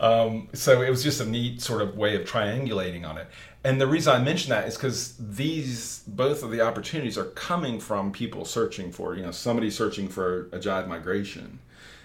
Um, 0.00 0.48
so 0.52 0.82
it 0.82 0.90
was 0.90 1.04
just 1.04 1.20
a 1.20 1.24
neat 1.24 1.62
sort 1.62 1.80
of 1.80 1.96
way 1.96 2.16
of 2.16 2.26
triangulating 2.26 3.08
on 3.08 3.18
it. 3.18 3.28
And 3.64 3.80
the 3.80 3.86
reason 3.86 4.12
I 4.12 4.18
mention 4.18 4.50
that 4.50 4.66
is 4.66 4.74
because 4.74 5.14
these, 5.18 6.02
both 6.06 6.42
of 6.42 6.50
the 6.50 6.60
opportunities 6.60 7.16
are 7.16 7.26
coming 7.26 7.78
from 7.78 8.10
people 8.10 8.44
searching 8.44 8.90
for, 8.90 9.14
you 9.14 9.22
know, 9.22 9.30
somebody 9.30 9.70
searching 9.70 10.08
for 10.08 10.48
a 10.52 10.58
Jive 10.58 10.88
migration 10.88 11.60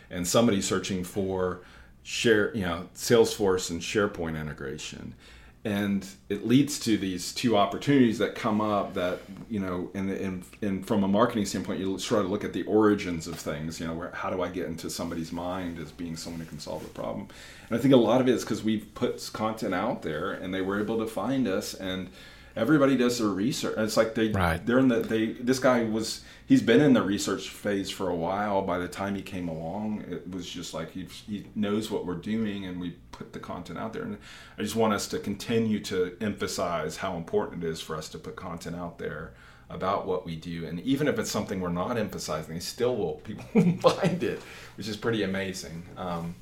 and 0.10 0.28
somebody 0.28 0.62
searching 0.62 1.04
for 1.04 1.62
share, 2.04 2.56
you 2.56 2.62
know, 2.62 2.88
Salesforce 2.94 3.72
and 3.72 3.82
SharePoint 3.82 4.40
integration 4.40 5.16
and 5.68 6.08
it 6.30 6.48
leads 6.48 6.80
to 6.80 6.98
these 6.98 7.34
two 7.34 7.58
opportunities 7.58 8.20
that 8.20 8.36
come 8.36 8.62
up 8.62 8.94
that 8.94 9.20
you 9.50 9.60
know 9.60 9.92
and, 9.94 10.10
and, 10.10 10.46
and 10.62 10.88
from 10.88 11.04
a 11.04 11.08
marketing 11.10 11.46
standpoint 11.46 11.78
you 11.78 11.98
try 11.98 12.22
to 12.22 12.28
look 12.28 12.46
at 12.46 12.54
the 12.54 12.64
origins 12.64 13.28
of 13.28 13.36
things 13.36 13.78
you 13.78 13.86
know 13.86 13.94
where, 13.94 14.10
how 14.12 14.30
do 14.30 14.42
i 14.42 14.48
get 14.48 14.66
into 14.66 14.90
somebody's 14.90 15.34
mind 15.34 15.78
as 15.78 15.92
being 15.92 16.16
someone 16.16 16.40
who 16.40 16.48
can 16.48 16.60
solve 16.60 16.86
a 16.86 16.90
problem? 16.90 17.28
And 17.68 17.78
i 17.78 17.82
think 17.82 17.94
a 17.94 17.98
lot 17.98 18.22
of 18.22 18.30
it 18.30 18.36
is 18.36 18.46
because 18.46 18.64
we've 18.64 18.88
put 18.96 19.30
content 19.34 19.74
out 19.74 20.04
there 20.04 20.32
and 20.32 20.54
they 20.54 20.62
were 20.62 20.80
able 20.80 21.00
to 21.00 21.06
find 21.06 21.50
us 21.50 21.74
and 21.74 22.10
everybody 22.58 22.98
does 22.98 23.20
their 23.20 23.30
research. 23.30 23.76
It's 23.78 23.96
like 23.96 24.16
they 24.16 24.30
right. 24.30 24.64
they're 24.66 24.80
in 24.80 24.88
the 24.88 25.00
they 25.00 25.28
this 25.34 25.60
guy 25.60 25.84
was 25.84 26.22
he's 26.46 26.62
been 26.62 26.82
in 26.82 26.94
the 26.94 27.02
research 27.02 27.50
phase 27.50 27.90
for 27.90 28.10
a 28.10 28.16
while. 28.16 28.62
By 28.62 28.80
the 28.80 28.88
time 28.88 29.16
he 29.16 29.22
came 29.22 29.48
along, 29.48 30.04
it 30.10 30.30
was 30.30 30.50
just 30.50 30.74
like 30.74 30.92
he 30.92 31.08
he 31.28 31.46
knows 31.56 31.90
what 31.92 32.06
we're 32.06 32.16
doing, 32.16 32.66
and 32.66 32.82
we 32.82 32.96
put 33.12 33.34
the 33.34 33.40
content 33.40 33.80
out 33.80 33.94
there. 33.94 34.04
And 34.04 34.18
I 34.58 34.64
just 34.64 34.76
want 34.76 34.94
us 34.94 35.08
to 35.10 35.20
continue 35.20 35.80
to 35.82 36.18
emphasize 36.20 36.98
how 36.98 37.16
important 37.16 37.64
it 37.64 37.68
is 37.68 37.80
for 37.80 37.96
us 37.96 38.10
to 38.10 38.18
put 38.18 38.36
content 38.36 38.76
out 38.76 38.98
there 38.98 39.34
about 39.70 40.08
what 40.08 40.26
we 40.26 40.34
do 40.34 40.66
and 40.66 40.80
even 40.80 41.10
if 41.10 41.20
it's 41.20 41.30
something 41.30 41.60
we're 41.60 41.68
not 41.68 41.98
emphasizing 41.98 42.58
still 42.58 42.96
will 42.96 43.16
people 43.16 43.44
find 43.92 44.24
it 44.24 44.42
which 44.78 44.88
is 44.88 44.96
pretty 44.96 45.24
amazing 45.24 45.84
um, 45.98 46.34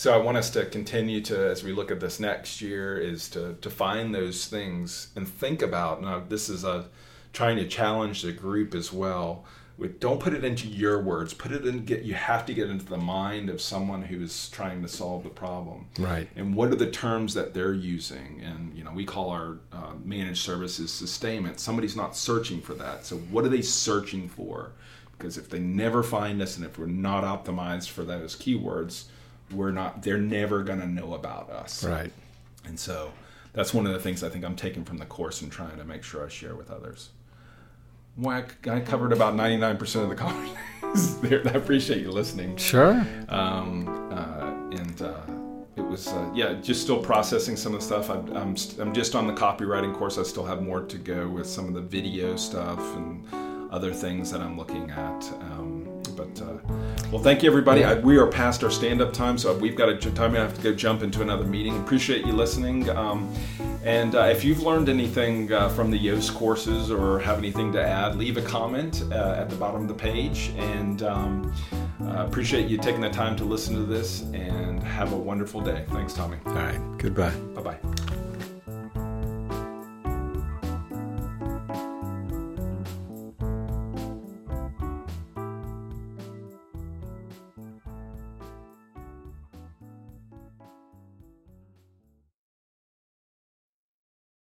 so 0.00 0.14
I 0.14 0.16
want 0.16 0.38
us 0.38 0.48
to 0.52 0.64
continue 0.64 1.20
to, 1.24 1.50
as 1.50 1.62
we 1.62 1.72
look 1.72 1.90
at 1.90 2.00
this 2.00 2.18
next 2.18 2.62
year, 2.62 2.96
is 2.96 3.28
to 3.30 3.58
to 3.60 3.68
find 3.68 4.14
those 4.14 4.46
things 4.46 5.08
and 5.14 5.28
think 5.28 5.60
about. 5.60 6.00
Now, 6.00 6.22
this 6.26 6.48
is 6.48 6.64
a 6.64 6.86
trying 7.34 7.58
to 7.58 7.68
challenge 7.68 8.22
the 8.22 8.32
group 8.32 8.74
as 8.74 8.90
well. 8.94 9.44
With 9.76 10.00
don't 10.00 10.18
put 10.18 10.32
it 10.32 10.42
into 10.42 10.68
your 10.68 11.02
words. 11.02 11.34
Put 11.34 11.52
it 11.52 11.66
in. 11.66 11.84
Get 11.84 12.02
you 12.02 12.14
have 12.14 12.46
to 12.46 12.54
get 12.54 12.70
into 12.70 12.86
the 12.86 12.96
mind 12.96 13.50
of 13.50 13.60
someone 13.60 14.00
who 14.00 14.22
is 14.22 14.48
trying 14.48 14.80
to 14.80 14.88
solve 14.88 15.22
the 15.22 15.28
problem. 15.28 15.88
Right. 15.98 16.30
And 16.34 16.56
what 16.56 16.70
are 16.70 16.76
the 16.76 16.90
terms 16.90 17.34
that 17.34 17.52
they're 17.52 17.74
using? 17.74 18.40
And 18.42 18.74
you 18.74 18.84
know, 18.84 18.92
we 18.92 19.04
call 19.04 19.28
our 19.28 19.58
uh, 19.70 19.92
managed 20.02 20.42
services 20.42 20.90
sustainment. 20.90 21.60
Somebody's 21.60 21.94
not 21.94 22.16
searching 22.16 22.62
for 22.62 22.72
that. 22.72 23.04
So 23.04 23.16
what 23.16 23.44
are 23.44 23.50
they 23.50 23.60
searching 23.60 24.30
for? 24.30 24.72
Because 25.12 25.36
if 25.36 25.50
they 25.50 25.60
never 25.60 26.02
find 26.02 26.40
us, 26.40 26.56
and 26.56 26.64
if 26.64 26.78
we're 26.78 26.86
not 26.86 27.22
optimized 27.22 27.90
for 27.90 28.02
those 28.02 28.34
keywords, 28.34 29.04
we're 29.52 29.70
not 29.70 30.02
they're 30.02 30.18
never 30.18 30.62
going 30.62 30.80
to 30.80 30.86
know 30.86 31.14
about 31.14 31.50
us 31.50 31.84
right 31.84 32.12
and 32.64 32.78
so 32.78 33.12
that's 33.52 33.74
one 33.74 33.86
of 33.86 33.92
the 33.92 33.98
things 33.98 34.22
i 34.22 34.28
think 34.28 34.44
i'm 34.44 34.56
taking 34.56 34.84
from 34.84 34.98
the 34.98 35.06
course 35.06 35.42
and 35.42 35.50
trying 35.50 35.76
to 35.76 35.84
make 35.84 36.02
sure 36.02 36.24
i 36.24 36.28
share 36.28 36.54
with 36.54 36.70
others 36.70 37.10
well, 38.16 38.44
I, 38.66 38.70
I 38.70 38.80
covered 38.80 39.12
about 39.12 39.34
99% 39.34 40.02
of 40.02 40.08
the 40.08 40.14
conversations 40.14 41.46
I 41.46 41.56
appreciate 41.56 42.02
you 42.02 42.10
listening. 42.10 42.56
Sure. 42.56 43.06
Um, 43.28 43.88
uh, 44.12 44.76
and 44.76 45.02
uh, 45.02 45.20
it 45.76 45.82
was, 45.82 46.08
uh, 46.08 46.30
yeah, 46.34 46.54
just 46.54 46.82
still 46.82 47.02
processing 47.02 47.56
some 47.56 47.74
of 47.74 47.80
the 47.80 47.86
stuff. 47.86 48.10
I'm, 48.10 48.36
I'm, 48.36 48.56
I'm 48.78 48.92
just 48.92 49.14
on 49.14 49.26
the 49.26 49.32
copywriting 49.32 49.94
course. 49.94 50.18
I 50.18 50.24
still 50.24 50.44
have 50.44 50.62
more 50.62 50.82
to 50.82 50.98
go 50.98 51.28
with 51.28 51.46
some 51.46 51.68
of 51.68 51.74
the 51.74 51.80
video 51.80 52.36
stuff 52.36 52.80
and 52.96 53.24
other 53.70 53.92
things 53.92 54.30
that 54.32 54.40
I'm 54.40 54.58
looking 54.58 54.90
at. 54.90 55.24
Um, 55.40 56.02
but 56.16 56.42
uh, 56.42 56.58
well, 57.10 57.22
thank 57.22 57.42
you, 57.42 57.50
everybody. 57.50 57.84
I, 57.84 57.94
we 57.94 58.18
are 58.18 58.26
past 58.26 58.62
our 58.62 58.70
stand-up 58.70 59.12
time, 59.12 59.36
so 59.36 59.56
we've 59.56 59.76
got 59.76 59.88
a 59.88 59.96
time. 59.96 60.34
I 60.34 60.38
have 60.38 60.54
to 60.54 60.62
go 60.62 60.72
jump 60.72 61.02
into 61.02 61.22
another 61.22 61.44
meeting. 61.44 61.76
Appreciate 61.80 62.24
you 62.24 62.32
listening. 62.32 62.88
Um, 62.90 63.32
and 63.84 64.14
uh, 64.14 64.24
if 64.24 64.44
you've 64.44 64.62
learned 64.62 64.88
anything 64.88 65.52
uh, 65.52 65.70
from 65.70 65.90
the 65.90 65.98
Yoast 65.98 66.34
courses 66.34 66.90
or 66.90 67.18
have 67.18 67.38
anything 67.38 67.72
to 67.72 67.82
add, 67.82 68.16
leave 68.16 68.36
a 68.36 68.42
comment 68.42 69.02
uh, 69.10 69.34
at 69.38 69.50
the 69.50 69.56
bottom 69.56 69.82
of 69.82 69.88
the 69.88 69.94
page. 69.94 70.52
And 70.56 71.02
um, 71.02 71.54
uh, 72.02 72.26
appreciate 72.26 72.68
you 72.68 72.78
taking 72.78 73.00
the 73.00 73.10
time 73.10 73.36
to 73.36 73.44
listen 73.44 73.74
to 73.74 73.84
this. 73.84 74.22
And 74.32 74.82
have 74.82 75.12
a 75.12 75.16
wonderful 75.16 75.60
day. 75.60 75.84
Thanks, 75.88 76.12
Tommy. 76.12 76.36
All 76.46 76.54
right. 76.54 76.80
Goodbye. 76.98 77.30
Bye 77.54 77.62
bye. 77.62 77.78